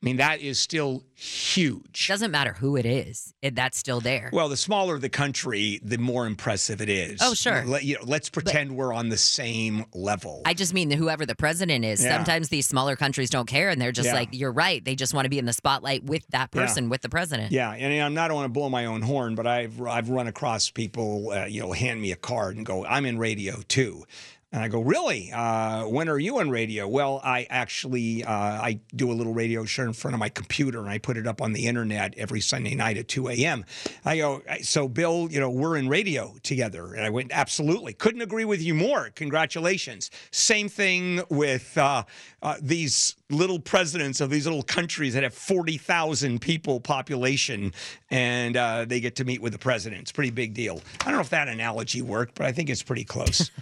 I 0.00 0.06
mean, 0.06 0.18
that 0.18 0.40
is 0.40 0.60
still 0.60 1.02
huge. 1.16 2.06
Doesn't 2.06 2.30
matter 2.30 2.52
who 2.52 2.76
it 2.76 2.86
is, 2.86 3.34
it, 3.42 3.56
that's 3.56 3.76
still 3.76 4.00
there. 4.00 4.30
Well, 4.32 4.48
the 4.48 4.56
smaller 4.56 4.96
the 5.00 5.08
country, 5.08 5.80
the 5.82 5.98
more 5.98 6.24
impressive 6.24 6.80
it 6.80 6.88
is. 6.88 7.18
Oh, 7.20 7.34
sure. 7.34 7.64
Let, 7.66 7.82
you 7.82 7.94
know, 7.96 8.02
let's 8.04 8.28
pretend 8.28 8.76
we're 8.76 8.92
on 8.92 9.08
the 9.08 9.16
same 9.16 9.86
level. 9.92 10.42
I 10.44 10.54
just 10.54 10.72
mean 10.72 10.88
that 10.90 10.96
whoever 10.96 11.26
the 11.26 11.34
president 11.34 11.84
is. 11.84 12.02
Yeah. 12.04 12.14
Sometimes 12.16 12.48
these 12.48 12.68
smaller 12.68 12.94
countries 12.94 13.28
don't 13.28 13.46
care, 13.48 13.70
and 13.70 13.80
they're 13.82 13.90
just 13.90 14.06
Yeah. 14.06 14.14
like, 14.14 14.28
"You're 14.30 14.52
right." 14.52 14.84
They 14.84 14.94
just 14.94 15.14
want 15.14 15.24
to 15.24 15.30
be 15.30 15.38
in 15.40 15.46
the 15.46 15.52
spotlight 15.52 16.04
with 16.04 16.24
that 16.28 16.50
Yeah. 16.54 16.60
person, 16.62 16.88
with 16.90 17.02
the 17.02 17.08
president. 17.08 17.50
yeah, 17.50 17.72
and 17.72 18.00
I'm 18.00 18.14
not 18.14 18.30
want 18.30 18.44
to 18.44 18.48
blow 18.50 18.68
my 18.70 18.84
own 18.84 19.02
horn, 19.02 19.34
but 19.34 19.48
I've 19.48 19.82
I've 19.82 20.10
run 20.10 20.28
across 20.28 20.70
people, 20.70 21.30
uh, 21.32 21.46
you 21.46 21.60
know, 21.60 21.72
hand 21.72 22.00
me 22.00 22.12
a 22.12 22.16
card 22.16 22.56
and 22.56 22.64
go, 22.64 22.84
"I'm 22.86 23.04
in 23.04 23.18
radio 23.18 23.62
too." 23.66 24.04
And 24.50 24.62
I 24.62 24.68
go, 24.68 24.80
really? 24.80 25.30
Uh, 25.30 25.86
when 25.88 26.08
are 26.08 26.18
you 26.18 26.38
on 26.38 26.48
radio? 26.48 26.88
Well, 26.88 27.20
I 27.22 27.46
actually 27.50 28.24
uh, 28.24 28.32
I 28.32 28.80
do 28.96 29.12
a 29.12 29.12
little 29.12 29.34
radio 29.34 29.66
show 29.66 29.82
in 29.82 29.92
front 29.92 30.14
of 30.14 30.20
my 30.20 30.30
computer, 30.30 30.78
and 30.78 30.88
I 30.88 30.96
put 30.96 31.18
it 31.18 31.26
up 31.26 31.42
on 31.42 31.52
the 31.52 31.66
internet 31.66 32.14
every 32.16 32.40
Sunday 32.40 32.74
night 32.74 32.96
at 32.96 33.08
2 33.08 33.28
a.m. 33.28 33.66
I 34.06 34.16
go, 34.16 34.40
so 34.62 34.88
Bill, 34.88 35.28
you 35.30 35.38
know, 35.38 35.50
we're 35.50 35.76
in 35.76 35.86
radio 35.86 36.34
together, 36.42 36.94
and 36.94 37.04
I 37.04 37.10
went, 37.10 37.30
absolutely, 37.30 37.92
couldn't 37.92 38.22
agree 38.22 38.46
with 38.46 38.62
you 38.62 38.72
more. 38.72 39.10
Congratulations. 39.16 40.10
Same 40.30 40.70
thing 40.70 41.20
with 41.28 41.76
uh, 41.76 42.04
uh 42.42 42.56
these 42.62 43.16
little 43.28 43.58
presidents 43.58 44.22
of 44.22 44.30
these 44.30 44.46
little 44.46 44.62
countries 44.62 45.12
that 45.12 45.24
have 45.24 45.34
40,000 45.34 46.40
people 46.40 46.80
population, 46.80 47.74
and 48.10 48.56
uh, 48.56 48.86
they 48.86 49.00
get 49.00 49.14
to 49.16 49.26
meet 49.26 49.42
with 49.42 49.52
the 49.52 49.58
president. 49.58 50.00
It's 50.00 50.10
a 50.10 50.14
pretty 50.14 50.30
big 50.30 50.54
deal. 50.54 50.80
I 51.02 51.04
don't 51.04 51.16
know 51.16 51.20
if 51.20 51.28
that 51.30 51.48
analogy 51.48 52.00
worked, 52.00 52.34
but 52.34 52.46
I 52.46 52.52
think 52.52 52.70
it's 52.70 52.82
pretty 52.82 53.04
close. 53.04 53.50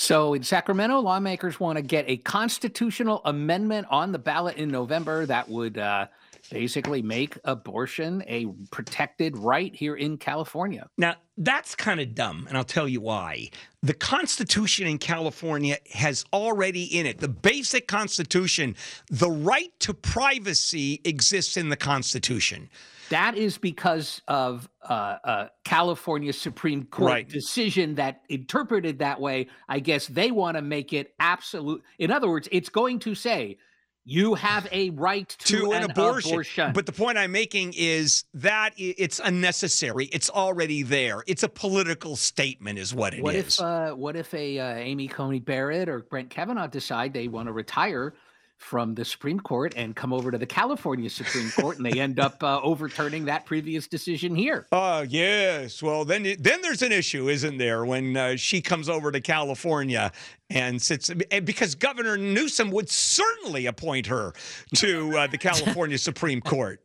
So 0.00 0.32
in 0.32 0.42
Sacramento, 0.42 0.98
lawmakers 1.00 1.60
want 1.60 1.76
to 1.76 1.82
get 1.82 2.06
a 2.08 2.16
constitutional 2.16 3.20
amendment 3.26 3.86
on 3.90 4.12
the 4.12 4.18
ballot 4.18 4.56
in 4.56 4.70
November 4.70 5.26
that 5.26 5.50
would 5.50 5.76
uh, 5.76 6.06
basically 6.50 7.02
make 7.02 7.38
abortion 7.44 8.22
a 8.26 8.46
protected 8.70 9.36
right 9.38 9.74
here 9.74 9.94
in 9.94 10.18
California. 10.18 10.88
Now, 10.98 11.14
that's 11.38 11.74
kind 11.74 12.00
of 12.00 12.14
dumb, 12.14 12.46
and 12.48 12.56
I'll 12.58 12.64
tell 12.64 12.88
you 12.88 13.00
why. 13.00 13.50
The 13.82 13.94
Constitution 13.94 14.86
in 14.86 14.98
California 14.98 15.78
has 15.94 16.24
already 16.32 16.84
in 16.84 17.06
it, 17.06 17.18
the 17.18 17.28
basic 17.28 17.88
Constitution, 17.88 18.76
the 19.10 19.30
right 19.30 19.72
to 19.80 19.94
privacy 19.94 21.00
exists 21.04 21.56
in 21.56 21.68
the 21.70 21.76
Constitution. 21.76 22.68
That 23.08 23.36
is 23.36 23.58
because 23.58 24.22
of 24.28 24.68
uh, 24.88 25.16
uh, 25.24 25.48
California 25.64 26.32
Supreme 26.32 26.84
Court 26.84 27.10
Right. 27.10 27.28
decision 27.28 27.96
that 27.96 28.22
interpreted 28.28 29.00
that 29.00 29.20
way. 29.20 29.48
I 29.68 29.80
guess 29.80 30.06
they 30.06 30.30
want 30.30 30.56
to 30.56 30.62
make 30.62 30.92
it 30.92 31.14
absolute. 31.18 31.82
In 31.98 32.12
other 32.12 32.28
words, 32.28 32.48
it's 32.52 32.68
going 32.68 33.00
to 33.00 33.16
say 33.16 33.58
you 34.04 34.34
have 34.34 34.66
a 34.72 34.90
right 34.90 35.28
to, 35.28 35.58
to 35.58 35.72
an, 35.72 35.84
abortion. 35.84 36.32
abortion. 36.32 36.72
But 36.72 36.86
the 36.86 36.92
point 36.92 37.18
I'm 37.18 37.32
making 37.32 37.74
is 37.76 38.24
that 38.34 38.72
it's 38.76 39.20
unnecessary. 39.22 40.06
It's 40.06 40.30
already 40.30 40.82
there. 40.82 41.22
It's 41.26 41.42
a 41.42 41.48
political 41.48 42.16
statement, 42.16 42.78
is 42.78 42.94
what 42.94 43.14
it 43.14 43.18
is. 43.18 43.22
What 43.22 43.34
if 43.34 43.60
uh, 43.60 43.90
what 43.92 44.16
if 44.16 44.32
a 44.34 44.58
uh, 44.58 44.74
Amy 44.74 45.08
Coney 45.08 45.40
Barrett 45.40 45.88
or 45.88 46.00
Brett 46.00 46.30
Kavanaugh 46.30 46.66
decide 46.66 47.12
they 47.12 47.28
want 47.28 47.48
to 47.48 47.52
retire 47.52 48.14
from 48.60 48.94
the 48.94 49.04
Supreme 49.04 49.40
Court 49.40 49.72
and 49.74 49.96
come 49.96 50.12
over 50.12 50.30
to 50.30 50.38
the 50.38 50.46
California 50.46 51.08
Supreme 51.08 51.50
Court 51.50 51.78
and 51.78 51.86
they 51.86 51.98
end 51.98 52.20
up 52.20 52.42
uh, 52.42 52.60
overturning 52.62 53.24
that 53.24 53.46
previous 53.46 53.86
decision 53.88 54.34
here? 54.34 54.66
Oh 54.70 55.00
yes. 55.08 55.82
Well, 55.82 56.04
then 56.04 56.22
then 56.38 56.60
there's 56.62 56.82
an 56.82 56.92
issue, 56.92 57.28
isn't 57.28 57.56
there, 57.56 57.84
when 57.84 58.16
uh, 58.16 58.36
she 58.36 58.60
comes 58.60 58.88
over 58.88 59.10
to 59.10 59.20
California 59.20 60.12
and 60.50 60.80
sits 60.80 61.10
because 61.44 61.74
Governor 61.74 62.16
Newsom 62.16 62.70
would 62.70 62.90
certainly 62.90 63.66
appoint 63.66 64.06
her 64.06 64.34
to 64.76 65.16
uh, 65.16 65.26
the 65.26 65.38
California 65.38 65.98
Supreme 65.98 66.40
Court. 66.40 66.80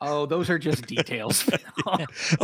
Oh, 0.00 0.26
those 0.26 0.50
are 0.50 0.58
just 0.58 0.86
details. 0.86 1.48
All 1.86 1.98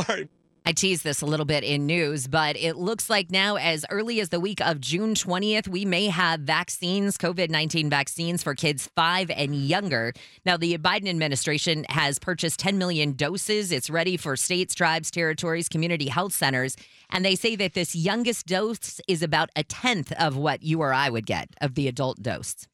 right. 0.09 0.29
I 0.65 0.73
teased 0.73 1.03
this 1.03 1.23
a 1.23 1.27
little 1.27 1.45
bit 1.45 1.65
in 1.65 1.87
news, 1.87 2.29
but 2.29 2.57
it 2.57 2.77
looks 2.77 3.11
like 3.11 3.33
now, 3.33 3.57
as 3.57 3.85
early 3.91 4.21
as 4.21 4.29
the 4.29 4.39
week 4.39 4.61
of 4.61 4.81
June 4.81 5.15
20th, 5.15 5.67
we 5.67 5.85
may 5.85 6.07
have 6.07 6.41
vaccines, 6.41 7.19
COVID 7.19 7.51
19 7.51 7.91
vaccines 7.91 8.45
for 8.45 8.55
kids 8.55 8.89
five 8.95 9.29
and 9.31 9.57
younger. 9.57 10.13
Now, 10.47 10.57
the 10.57 10.79
Biden 10.79 11.09
administration 11.09 11.85
has 11.89 12.21
purchased 12.21 12.61
10 12.61 12.79
million 12.79 13.13
doses. 13.15 13.73
It's 13.73 13.91
ready 13.91 14.17
for 14.17 14.37
states, 14.37 14.75
tribes, 14.75 15.11
territories, 15.11 15.69
community 15.69 16.09
health 16.09 16.33
centers. 16.33 16.77
And 17.11 17.25
they 17.25 17.35
say 17.35 17.57
that 17.57 17.75
this 17.75 17.97
youngest 17.97 18.47
dose 18.47 19.01
is 19.09 19.23
about 19.23 19.51
a 19.57 19.65
tenth 19.65 20.13
of 20.13 20.37
what 20.37 20.63
you 20.63 20.81
or 20.81 20.93
I 20.93 21.11
would 21.11 21.27
get 21.27 21.49
of 21.61 21.75
the 21.75 21.89
adult 21.89 22.23
dose. 22.23 22.69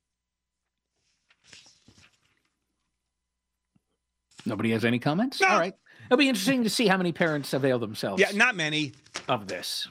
Nobody 4.44 4.70
has 4.72 4.84
any 4.84 4.98
comments? 4.98 5.40
No. 5.40 5.48
All 5.48 5.58
right. 5.58 5.74
It'll 6.08 6.16
be 6.18 6.28
interesting 6.28 6.64
to 6.64 6.70
see 6.70 6.86
how 6.86 6.96
many 6.96 7.12
parents 7.12 7.52
avail 7.52 7.78
themselves 7.78 8.20
Yeah, 8.20 8.30
not 8.34 8.56
many, 8.56 8.92
of 9.28 9.46
this. 9.46 9.86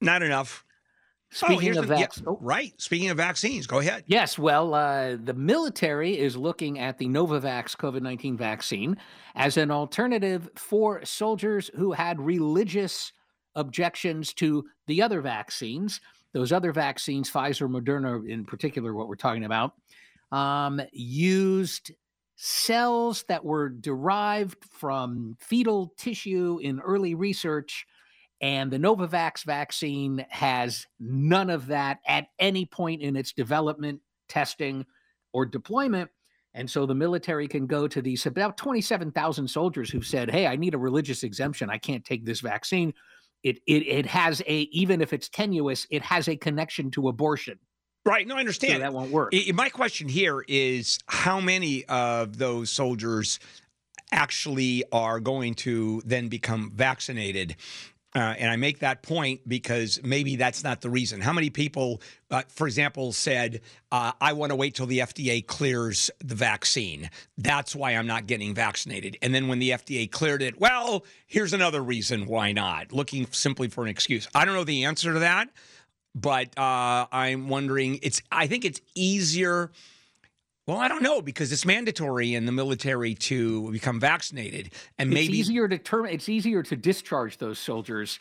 not 0.00 0.22
enough. 0.22 0.64
Oh, 0.66 1.46
Speaking 1.46 1.60
here's 1.60 1.76
of 1.78 1.88
the- 1.88 1.98
yeah, 1.98 2.06
oh, 2.26 2.38
right. 2.42 2.72
Speaking 2.78 3.08
of 3.08 3.16
vaccines, 3.16 3.66
go 3.66 3.78
ahead. 3.78 4.04
Yes, 4.06 4.38
well, 4.38 4.74
uh, 4.74 5.16
the 5.22 5.32
military 5.32 6.18
is 6.18 6.36
looking 6.36 6.78
at 6.78 6.98
the 6.98 7.06
Novavax 7.06 7.74
COVID 7.76 8.02
19 8.02 8.36
vaccine 8.36 8.96
as 9.34 9.56
an 9.56 9.70
alternative 9.70 10.50
for 10.56 11.02
soldiers 11.06 11.70
who 11.74 11.92
had 11.92 12.20
religious 12.20 13.12
objections 13.54 14.34
to 14.34 14.66
the 14.86 15.00
other 15.00 15.22
vaccines. 15.22 16.00
Those 16.34 16.52
other 16.52 16.70
vaccines, 16.72 17.30
Pfizer, 17.30 17.66
Moderna 17.68 18.28
in 18.28 18.44
particular, 18.44 18.92
what 18.94 19.08
we're 19.08 19.16
talking 19.16 19.44
about, 19.44 19.72
um, 20.32 20.80
used 20.92 21.92
cells 22.36 23.24
that 23.28 23.44
were 23.44 23.68
derived 23.68 24.64
from 24.64 25.36
fetal 25.40 25.92
tissue 25.96 26.58
in 26.62 26.80
early 26.80 27.14
research. 27.14 27.86
And 28.40 28.70
the 28.70 28.78
Novavax 28.78 29.44
vaccine 29.44 30.26
has 30.28 30.86
none 30.98 31.50
of 31.50 31.68
that 31.68 31.98
at 32.06 32.26
any 32.38 32.66
point 32.66 33.02
in 33.02 33.16
its 33.16 33.32
development, 33.32 34.00
testing, 34.28 34.84
or 35.32 35.46
deployment. 35.46 36.10
And 36.54 36.68
so 36.68 36.84
the 36.84 36.94
military 36.94 37.48
can 37.48 37.66
go 37.66 37.88
to 37.88 38.02
these 38.02 38.26
about 38.26 38.56
27,000 38.56 39.48
soldiers 39.48 39.90
who've 39.90 40.04
said, 40.04 40.30
Hey, 40.30 40.46
I 40.46 40.56
need 40.56 40.74
a 40.74 40.78
religious 40.78 41.22
exemption. 41.22 41.70
I 41.70 41.78
can't 41.78 42.04
take 42.04 42.26
this 42.26 42.40
vaccine. 42.40 42.92
It, 43.42 43.58
it, 43.66 43.86
it 43.86 44.06
has 44.06 44.42
a, 44.46 44.54
even 44.72 45.00
if 45.00 45.12
it's 45.12 45.28
tenuous, 45.28 45.86
it 45.90 46.02
has 46.02 46.28
a 46.28 46.36
connection 46.36 46.90
to 46.92 47.08
abortion. 47.08 47.58
Right. 48.04 48.26
No, 48.26 48.34
I 48.34 48.38
So 48.38 48.40
understand. 48.40 48.82
that 48.82 48.92
won't 48.92 49.10
work. 49.12 49.32
I- 49.34 49.46
I- 49.48 49.52
my 49.52 49.68
question 49.68 50.08
here 50.08 50.44
is 50.48 50.98
how 51.06 51.40
many 51.40 51.84
of 51.84 52.36
those 52.38 52.70
soldiers 52.70 53.38
actually 54.10 54.84
are 54.92 55.20
going 55.20 55.54
to 55.54 56.02
then 56.04 56.28
become 56.28 56.72
vaccinated? 56.74 57.56
Uh, 58.14 58.34
and 58.38 58.50
I 58.50 58.56
make 58.56 58.80
that 58.80 59.02
point 59.02 59.40
because 59.48 59.98
maybe 60.02 60.36
that's 60.36 60.62
not 60.62 60.82
the 60.82 60.90
reason. 60.90 61.22
How 61.22 61.32
many 61.32 61.48
people, 61.48 62.02
uh, 62.30 62.42
for 62.50 62.66
example, 62.66 63.10
said, 63.14 63.62
uh, 63.90 64.12
I 64.20 64.34
want 64.34 64.50
to 64.50 64.56
wait 64.56 64.74
till 64.74 64.84
the 64.84 64.98
FDA 65.00 65.40
clears 65.40 66.10
the 66.22 66.34
vaccine. 66.34 67.08
That's 67.38 67.74
why 67.74 67.92
I'm 67.92 68.06
not 68.06 68.26
getting 68.26 68.52
vaccinated. 68.54 69.16
And 69.22 69.34
then 69.34 69.48
when 69.48 69.60
the 69.60 69.70
FDA 69.72 70.06
cleared 70.10 70.42
it, 70.42 70.60
well, 70.60 71.06
here's 71.26 71.54
another 71.54 71.82
reason 71.82 72.26
why 72.26 72.52
not, 72.52 72.92
looking 72.92 73.26
simply 73.30 73.68
for 73.68 73.82
an 73.82 73.88
excuse. 73.88 74.28
I 74.34 74.44
don't 74.44 74.54
know 74.54 74.64
the 74.64 74.84
answer 74.84 75.14
to 75.14 75.20
that 75.20 75.48
but 76.14 76.56
uh, 76.58 77.06
I'm 77.10 77.48
wondering. 77.48 77.98
It's. 78.02 78.22
I 78.30 78.46
think 78.46 78.64
it's 78.64 78.80
easier. 78.94 79.70
Well, 80.66 80.76
I 80.76 80.86
don't 80.86 81.02
know 81.02 81.20
because 81.20 81.50
it's 81.50 81.66
mandatory 81.66 82.34
in 82.34 82.46
the 82.46 82.52
military 82.52 83.14
to 83.16 83.70
become 83.72 83.98
vaccinated, 83.98 84.72
and 84.98 85.10
it's 85.10 85.14
maybe 85.14 85.38
easier 85.38 85.66
to 85.66 85.78
term 85.78 86.06
it's 86.06 86.28
easier 86.28 86.62
to 86.62 86.76
discharge 86.76 87.38
those 87.38 87.58
soldiers 87.58 88.20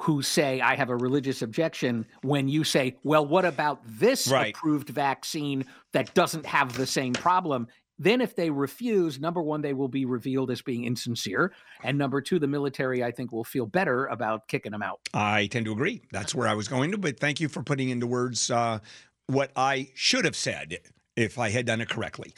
who 0.00 0.22
say 0.22 0.60
I 0.60 0.74
have 0.74 0.88
a 0.88 0.96
religious 0.96 1.42
objection 1.42 2.06
when 2.22 2.48
you 2.48 2.64
say, 2.64 2.96
well, 3.04 3.26
what 3.26 3.44
about 3.44 3.80
this 3.86 4.26
Right. 4.26 4.54
approved 4.54 4.88
vaccine 4.88 5.66
that 5.92 6.14
doesn't 6.14 6.46
have 6.46 6.76
the 6.76 6.86
same 6.86 7.12
problem? 7.12 7.68
Then, 7.98 8.20
if 8.20 8.34
they 8.34 8.50
refuse, 8.50 9.20
number 9.20 9.42
one, 9.42 9.60
they 9.60 9.74
will 9.74 9.88
be 9.88 10.04
revealed 10.04 10.50
as 10.50 10.62
being 10.62 10.84
insincere. 10.84 11.52
And 11.84 11.98
number 11.98 12.20
two, 12.20 12.38
the 12.38 12.48
military, 12.48 13.04
I 13.04 13.12
think, 13.12 13.32
will 13.32 13.44
feel 13.44 13.66
better 13.66 14.06
about 14.06 14.48
kicking 14.48 14.72
them 14.72 14.82
out. 14.82 15.00
I 15.14 15.46
tend 15.46 15.66
to 15.66 15.72
agree. 15.72 16.02
That's 16.10 16.34
where 16.34 16.48
I 16.48 16.54
was 16.54 16.68
going 16.68 16.90
to. 16.92 16.98
But 16.98 17.20
thank 17.20 17.40
you 17.40 17.48
for 17.48 17.62
putting 17.62 17.90
into 17.90 18.06
words 18.06 18.50
uh, 18.50 18.80
what 19.26 19.52
I 19.54 19.90
should 19.94 20.24
have 20.24 20.36
said 20.36 20.78
if 21.16 21.38
I 21.38 21.50
had 21.50 21.66
done 21.66 21.80
it 21.80 21.88
correctly. 21.88 22.32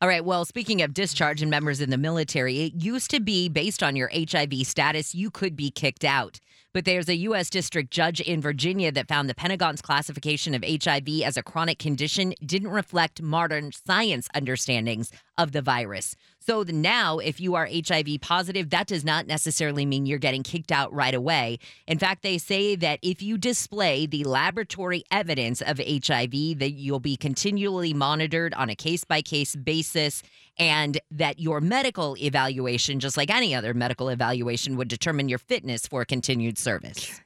All 0.00 0.08
right. 0.08 0.24
Well, 0.24 0.44
speaking 0.44 0.82
of 0.82 0.94
discharge 0.94 1.42
and 1.42 1.50
members 1.50 1.80
in 1.80 1.90
the 1.90 1.98
military, 1.98 2.62
it 2.62 2.82
used 2.82 3.10
to 3.12 3.20
be 3.20 3.48
based 3.48 3.82
on 3.84 3.94
your 3.94 4.10
HIV 4.12 4.66
status, 4.66 5.14
you 5.14 5.30
could 5.30 5.54
be 5.54 5.70
kicked 5.70 6.04
out. 6.04 6.40
But 6.74 6.86
there's 6.86 7.08
a 7.08 7.16
U.S. 7.16 7.50
district 7.50 7.90
judge 7.90 8.20
in 8.20 8.40
Virginia 8.40 8.90
that 8.92 9.08
found 9.08 9.28
the 9.28 9.34
Pentagon's 9.34 9.82
classification 9.82 10.54
of 10.54 10.64
HIV 10.64 11.22
as 11.24 11.36
a 11.36 11.42
chronic 11.42 11.78
condition 11.78 12.32
didn't 12.44 12.70
reflect 12.70 13.20
modern 13.20 13.72
science 13.72 14.26
understandings 14.34 15.12
of 15.36 15.52
the 15.52 15.60
virus. 15.60 16.16
So 16.40 16.64
now, 16.66 17.18
if 17.18 17.40
you 17.40 17.54
are 17.54 17.68
HIV 17.70 18.20
positive, 18.20 18.70
that 18.70 18.86
does 18.86 19.04
not 19.04 19.26
necessarily 19.26 19.86
mean 19.86 20.06
you're 20.06 20.18
getting 20.18 20.42
kicked 20.42 20.72
out 20.72 20.92
right 20.92 21.14
away. 21.14 21.58
In 21.86 21.98
fact, 21.98 22.22
they 22.22 22.38
say 22.38 22.74
that 22.76 22.98
if 23.02 23.22
you 23.22 23.38
display 23.38 24.06
the 24.06 24.24
laboratory 24.24 25.04
evidence 25.10 25.60
of 25.60 25.78
HIV, 25.78 26.58
that 26.58 26.72
you'll 26.72 27.00
be 27.00 27.16
continually 27.16 27.94
monitored 27.94 28.54
on 28.54 28.70
a 28.70 28.74
case 28.74 29.04
by 29.04 29.22
case 29.22 29.54
basis, 29.54 30.22
and 30.58 31.00
that 31.10 31.38
your 31.38 31.60
medical 31.60 32.16
evaluation, 32.18 33.00
just 33.00 33.16
like 33.16 33.30
any 33.30 33.54
other 33.54 33.74
medical 33.74 34.08
evaluation, 34.08 34.76
would 34.76 34.88
determine 34.88 35.28
your 35.28 35.38
fitness 35.38 35.86
for 35.86 36.04
continued 36.04 36.58
service. 36.58 37.20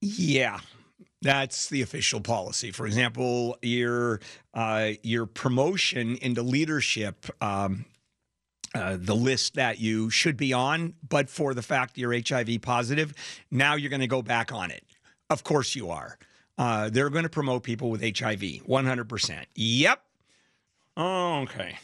Yeah, 0.00 0.60
that's 1.22 1.68
the 1.68 1.82
official 1.82 2.20
policy. 2.20 2.70
For 2.70 2.86
example, 2.86 3.56
your 3.62 4.20
uh, 4.54 4.92
your 5.02 5.26
promotion 5.26 6.16
into 6.16 6.42
leadership, 6.42 7.26
um, 7.40 7.86
uh, 8.74 8.96
the 9.00 9.16
list 9.16 9.54
that 9.54 9.80
you 9.80 10.10
should 10.10 10.36
be 10.36 10.52
on, 10.52 10.94
but 11.08 11.30
for 11.30 11.54
the 11.54 11.62
fact 11.62 11.96
you're 11.96 12.14
HIV 12.14 12.60
positive, 12.62 13.14
now 13.50 13.74
you're 13.74 13.90
going 13.90 14.00
to 14.00 14.06
go 14.06 14.22
back 14.22 14.52
on 14.52 14.70
it. 14.70 14.84
Of 15.30 15.44
course 15.44 15.74
you 15.74 15.90
are. 15.90 16.18
Uh, 16.58 16.88
they're 16.90 17.10
going 17.10 17.24
to 17.24 17.30
promote 17.30 17.62
people 17.62 17.90
with 17.90 18.00
HIV. 18.00 18.40
100%. 18.40 19.44
Yep. 19.54 20.02
Okay. 20.98 21.78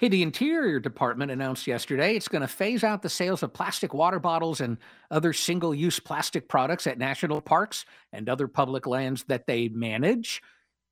Hey, 0.00 0.08
the 0.08 0.22
Interior 0.22 0.80
Department 0.80 1.30
announced 1.30 1.66
yesterday 1.66 2.16
it's 2.16 2.26
going 2.26 2.40
to 2.40 2.48
phase 2.48 2.84
out 2.84 3.02
the 3.02 3.10
sales 3.10 3.42
of 3.42 3.52
plastic 3.52 3.92
water 3.92 4.18
bottles 4.18 4.62
and 4.62 4.78
other 5.10 5.34
single 5.34 5.74
use 5.74 6.00
plastic 6.00 6.48
products 6.48 6.86
at 6.86 6.96
national 6.96 7.42
parks 7.42 7.84
and 8.10 8.26
other 8.26 8.48
public 8.48 8.86
lands 8.86 9.24
that 9.24 9.46
they 9.46 9.68
manage. 9.68 10.40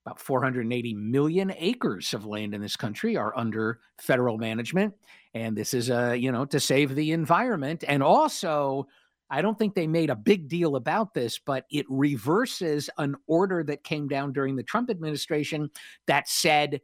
About 0.05 0.21
480 0.21 0.93
million 0.93 1.55
acres 1.57 2.13
of 2.13 2.27
land 2.27 2.53
in 2.53 2.61
this 2.61 2.77
country 2.77 3.17
are 3.17 3.35
under 3.35 3.81
federal 3.97 4.37
management. 4.37 4.93
And 5.33 5.57
this 5.57 5.73
is, 5.73 5.89
uh, 5.89 6.13
you 6.13 6.31
know, 6.31 6.45
to 6.45 6.61
save 6.61 6.95
the 6.95 7.13
environment. 7.13 7.85
And 7.89 8.03
also, 8.03 8.89
I 9.31 9.41
don't 9.41 9.59
think 9.59 9.75
they 9.75 9.87
made 9.87 10.11
a 10.11 10.17
big 10.17 10.49
deal 10.49 10.77
about 10.77 11.15
this, 11.15 11.39
but 11.39 11.65
it 11.71 11.87
reverses 11.89 12.91
an 12.99 13.17
order 13.27 13.65
that 13.65 13.85
came 13.85 14.07
down 14.07 14.35
during 14.35 14.55
the 14.55 14.63
Trump 14.63 14.91
administration 14.91 15.71
that 16.07 16.29
said 16.29 16.83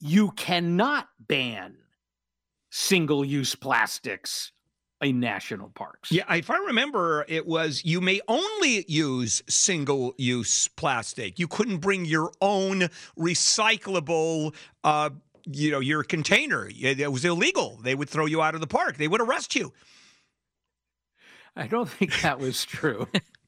you 0.00 0.30
cannot 0.32 1.08
ban 1.26 1.76
single 2.70 3.24
use 3.24 3.54
plastics 3.54 4.52
in 5.00 5.20
national 5.20 5.70
parks. 5.70 6.12
Yeah, 6.12 6.32
if 6.34 6.50
I 6.50 6.58
remember, 6.58 7.24
it 7.28 7.46
was 7.46 7.84
you 7.84 8.00
may 8.00 8.20
only 8.28 8.84
use 8.88 9.42
single 9.48 10.14
use 10.18 10.68
plastic. 10.68 11.38
You 11.38 11.48
couldn't 11.48 11.78
bring 11.78 12.04
your 12.04 12.32
own 12.40 12.88
recyclable. 13.18 14.54
Uh, 14.84 15.10
you 15.46 15.70
know, 15.70 15.80
your 15.80 16.02
container. 16.02 16.68
It 16.70 17.10
was 17.10 17.24
illegal. 17.24 17.80
They 17.82 17.94
would 17.94 18.10
throw 18.10 18.26
you 18.26 18.42
out 18.42 18.54
of 18.54 18.60
the 18.60 18.66
park. 18.66 18.98
They 18.98 19.08
would 19.08 19.22
arrest 19.22 19.54
you. 19.54 19.72
I 21.56 21.66
don't 21.66 21.88
think 21.88 22.20
that 22.20 22.38
was 22.38 22.64
true. 22.64 23.08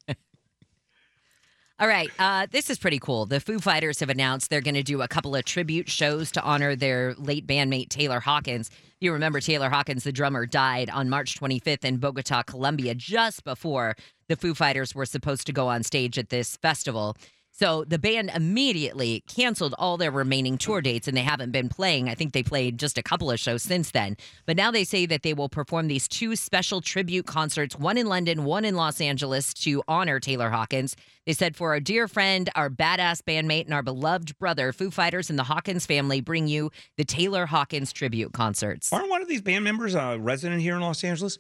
All 1.83 1.89
right, 1.89 2.13
uh, 2.21 2.47
this 2.49 2.71
is 2.71 2.79
pretty 2.79 3.01
cool. 3.01 3.27
The 3.27 3.41
Foo 3.41 3.59
Fighters 3.59 3.99
have 3.99 4.09
announced 4.09 4.51
they're 4.51 4.61
going 4.61 4.77
to 4.77 4.85
do 4.85 5.03
a 5.03 5.09
couple 5.09 5.35
of 5.35 5.45
tribute 5.45 5.91
shows 5.91 6.31
to 6.31 6.43
honor 6.45 6.77
their 6.77 7.13
late 7.15 7.45
bandmate 7.45 7.89
Taylor 7.89 8.21
Hawkins. 8.21 8.71
You 9.01 9.13
remember 9.13 9.41
Taylor 9.41 9.69
Hawkins, 9.69 10.05
the 10.05 10.13
drummer, 10.13 10.47
died 10.47 10.91
on 10.91 11.11
March 11.11 11.41
25th 11.41 11.85
in 11.85 11.97
Bogota, 11.97 12.45
Colombia, 12.45 12.95
just 12.95 13.43
before 13.43 13.97
the 14.29 14.37
Foo 14.37 14.55
Fighters 14.55 14.95
were 14.95 15.05
supposed 15.05 15.45
to 15.49 15.53
go 15.53 15.67
on 15.67 15.83
stage 15.83 16.21
at 16.21 16.29
this 16.29 16.57
festival. 16.59 17.17
So 17.55 17.85
the 17.85 17.99
band 17.99 18.31
immediately 18.35 19.23
canceled 19.29 19.75
all 19.79 19.99
their 19.99 20.11
remaining 20.11 20.57
tour 20.57 20.81
dates 20.81 21.07
and 21.07 21.15
they 21.15 21.23
haven't 21.23 21.53
been 21.53 21.69
playing. 21.69 22.09
I 22.09 22.15
think 22.15 22.33
they 22.33 22.43
played 22.43 22.79
just 22.79 22.97
a 22.97 23.03
couple 23.03 23.31
of 23.31 23.39
shows 23.39 23.63
since 23.63 23.91
then. 23.91 24.17
But 24.47 24.57
now 24.57 24.71
they 24.71 24.85
say 24.85 25.05
that 25.07 25.23
they 25.23 25.35
will 25.35 25.51
perform 25.51 25.87
these 25.87 26.09
two 26.09 26.35
special 26.35 26.81
tribute 26.81 27.27
concerts, 27.27 27.79
one 27.79 27.99
in 27.99 28.07
London, 28.07 28.45
one 28.45 28.65
in 28.65 28.75
Los 28.75 29.03
Angeles, 29.03 29.53
to 29.55 29.83
honor 29.87 30.19
Taylor 30.19 30.49
Hawkins. 30.49 30.97
They 31.27 31.35
said, 31.35 31.55
For 31.55 31.73
our 31.73 31.81
dear 31.81 32.09
friend, 32.09 32.49
our 32.55 32.71
badass 32.71 33.23
bandmate, 33.23 33.67
and 33.67 33.75
our 33.75 33.83
beloved 33.83 34.39
brother, 34.39 34.73
Foo 34.73 34.91
Fighters 34.91 35.29
and 35.31 35.39
the 35.39 35.45
Hawkins 35.45 35.85
family 35.87 36.21
bring 36.21 36.49
you 36.49 36.71
the 36.97 37.05
Taylor 37.05 37.47
Hawkins 37.47 37.93
tribute 37.93 38.33
concerts. 38.33 38.93
Aren't 38.93 39.11
one 39.11 39.23
of 39.23 39.29
these 39.29 39.43
band 39.43 39.63
members 39.63 39.95
a 39.95 40.17
resident 40.19 40.63
here 40.63 40.75
in 40.75 40.81
Los 40.81 41.05
Angeles? 41.05 41.39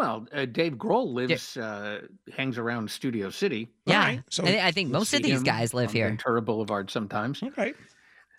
Well, 0.00 0.26
uh, 0.32 0.46
Dave 0.46 0.76
Grohl 0.76 1.12
lives, 1.12 1.58
uh, 1.58 2.00
hangs 2.32 2.56
around 2.56 2.90
Studio 2.90 3.28
City. 3.28 3.68
Yeah. 3.84 3.98
right, 3.98 4.22
so 4.30 4.46
I, 4.46 4.68
I 4.68 4.70
think 4.70 4.88
most 4.88 5.12
of 5.12 5.22
these 5.22 5.42
guys 5.42 5.74
live 5.74 5.90
on 5.90 5.94
here. 5.94 6.08
Ventura 6.08 6.40
Boulevard 6.40 6.90
sometimes. 6.90 7.42
Okay. 7.42 7.74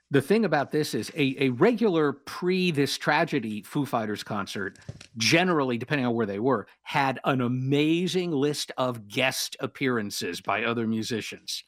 The 0.09 0.23
thing 0.23 0.43
about 0.43 0.71
this 0.71 0.95
is 0.95 1.11
a, 1.15 1.35
a 1.39 1.49
regular 1.49 2.13
pre 2.13 2.71
this 2.71 2.97
tragedy 2.97 3.61
Foo 3.61 3.85
Fighters 3.85 4.23
concert, 4.23 4.79
generally, 5.17 5.77
depending 5.77 6.07
on 6.07 6.15
where 6.15 6.25
they 6.25 6.39
were, 6.39 6.65
had 6.81 7.19
an 7.25 7.41
amazing 7.41 8.31
list 8.31 8.71
of 8.75 9.07
guest 9.07 9.55
appearances 9.59 10.41
by 10.41 10.63
other 10.63 10.87
musicians. 10.87 11.63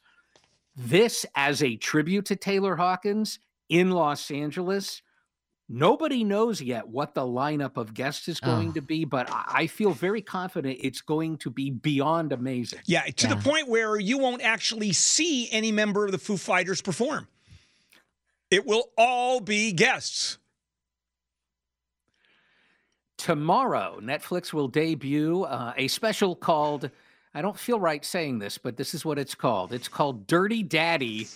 This, 0.74 1.24
as 1.36 1.62
a 1.62 1.76
tribute 1.76 2.24
to 2.26 2.34
Taylor 2.34 2.74
Hawkins 2.74 3.38
in 3.68 3.92
Los 3.92 4.28
Angeles, 4.32 5.02
nobody 5.68 6.24
knows 6.24 6.60
yet 6.60 6.88
what 6.88 7.14
the 7.14 7.22
lineup 7.22 7.76
of 7.76 7.94
guests 7.94 8.28
is 8.28 8.40
going 8.40 8.70
Oh. 8.70 8.72
to 8.72 8.82
be, 8.82 9.04
but 9.04 9.30
I 9.30 9.44
I 9.64 9.66
feel 9.66 9.92
very 9.92 10.20
confident 10.22 10.78
it's 10.82 11.00
going 11.00 11.38
to 11.38 11.50
be 11.50 11.70
beyond 11.70 12.32
amazing. 12.32 12.80
Yeah, 12.84 13.02
to 13.04 13.26
the 13.26 13.36
point 13.36 13.68
where 13.68 13.98
you 13.98 14.18
won't 14.18 14.42
actually 14.42 14.92
see 14.92 15.50
any 15.50 15.72
member 15.72 16.04
of 16.06 16.12
the 16.12 16.18
Foo 16.18 16.36
Fighters 16.36 16.80
perform. 16.82 17.28
It 18.50 18.66
will 18.66 18.90
all 18.98 19.40
be 19.40 19.72
guests. 19.72 20.38
tomorrow 23.16 24.00
netflix 24.02 24.52
will 24.52 24.68
debut 24.68 25.44
uh, 25.44 25.72
a 25.76 25.86
special 25.88 26.34
called 26.34 26.90
i 27.32 27.40
don't 27.40 27.58
feel 27.58 27.78
right 27.80 28.04
saying 28.04 28.38
this 28.40 28.58
but 28.58 28.76
this 28.76 28.92
is 28.92 29.04
what 29.04 29.18
it's 29.18 29.34
called 29.36 29.72
it's 29.72 29.88
called 29.88 30.26
dirty 30.26 30.62
daddy 30.62 31.26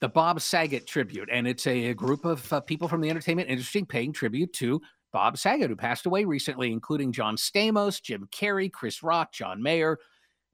the 0.00 0.08
bob 0.08 0.40
saget 0.40 0.86
tribute 0.86 1.28
and 1.32 1.46
it's 1.48 1.66
a, 1.66 1.86
a 1.86 1.94
group 1.94 2.24
of 2.24 2.52
uh, 2.52 2.60
people 2.60 2.88
from 2.88 3.00
the 3.00 3.10
entertainment 3.10 3.48
industry 3.48 3.82
paying 3.84 4.12
tribute 4.12 4.52
to 4.52 4.80
bob 5.12 5.36
saget 5.38 5.68
who 5.70 5.76
passed 5.76 6.06
away 6.06 6.24
recently 6.24 6.72
including 6.72 7.12
john 7.12 7.36
stamos 7.36 8.00
jim 8.02 8.28
carrey 8.30 8.70
chris 8.70 9.02
rock 9.02 9.32
john 9.32 9.62
mayer 9.62 9.98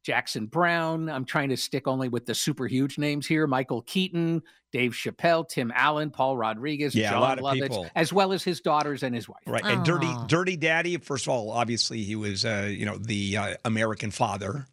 jackson 0.04 0.46
browne 0.46 1.08
i'm 1.08 1.24
trying 1.24 1.48
to 1.48 1.56
stick 1.56 1.86
only 1.88 2.08
with 2.08 2.26
the 2.26 2.34
super 2.34 2.66
huge 2.66 2.98
names 2.98 3.26
here 3.26 3.46
michael 3.46 3.80
keaton 3.82 4.42
dave 4.70 4.92
chappelle 4.92 5.48
tim 5.48 5.72
allen 5.74 6.10
paul 6.10 6.36
rodriguez 6.36 6.94
Yeah, 6.94 7.18
a 7.18 7.20
lot 7.20 7.38
of 7.38 7.44
lovitz 7.44 7.62
people. 7.62 7.86
as 7.96 8.12
well 8.12 8.32
as 8.32 8.42
his 8.44 8.60
daughters 8.60 9.02
and 9.02 9.14
his 9.14 9.28
wife 9.28 9.40
Right. 9.46 9.64
And 9.64 9.84
Dirty 9.84 10.08
Dirty 10.28 10.56
Daddy, 10.56 10.96
first 10.98 11.26
of 11.26 11.30
all, 11.32 11.50
obviously 11.50 12.02
he 12.02 12.16
was 12.16 12.44
uh, 12.44 12.66
you 12.70 12.84
know, 12.86 12.96
the 12.98 13.36
uh, 13.36 13.54
American 13.64 14.10
father 14.10 14.66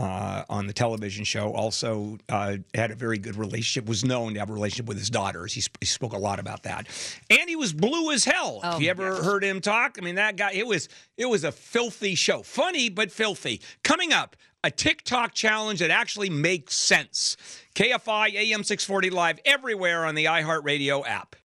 uh, 0.00 0.44
on 0.48 0.66
the 0.66 0.72
television 0.72 1.24
show. 1.24 1.52
Also 1.52 2.16
uh, 2.30 2.56
had 2.74 2.90
a 2.90 2.94
very 2.94 3.18
good 3.18 3.36
relationship, 3.36 3.86
was 3.88 4.04
known 4.04 4.32
to 4.34 4.40
have 4.40 4.48
a 4.48 4.52
relationship 4.52 4.86
with 4.86 4.98
his 4.98 5.10
daughters. 5.10 5.52
He, 5.52 5.60
sp- 5.60 5.76
he 5.80 5.86
spoke 5.86 6.14
a 6.14 6.18
lot 6.18 6.38
about 6.40 6.62
that. 6.62 6.86
And 7.28 7.48
he 7.48 7.56
was 7.56 7.72
blue 7.72 8.10
as 8.10 8.24
hell. 8.24 8.60
Oh, 8.64 8.72
Have 8.72 8.82
you 8.82 8.88
ever 8.88 9.22
heard 9.22 9.44
him 9.44 9.60
talk? 9.60 9.96
I 10.00 10.04
mean, 10.04 10.14
that 10.14 10.36
guy, 10.36 10.52
it 10.52 10.66
was 10.66 10.88
it 11.18 11.26
was 11.26 11.44
a 11.44 11.52
filthy 11.52 12.14
show. 12.14 12.42
Funny, 12.42 12.88
but 12.88 13.12
filthy. 13.12 13.60
Coming 13.84 14.12
up, 14.12 14.36
a 14.64 14.70
TikTok 14.70 15.34
challenge 15.34 15.80
that 15.80 15.90
actually 15.90 16.30
makes 16.30 16.76
sense. 16.76 17.36
KFI 17.74 18.34
AM 18.34 18.64
640 18.64 19.10
live 19.10 19.38
everywhere 19.44 20.06
on 20.06 20.14
the 20.14 20.24
iHeartRadio 20.26 21.06
app. 21.06 21.36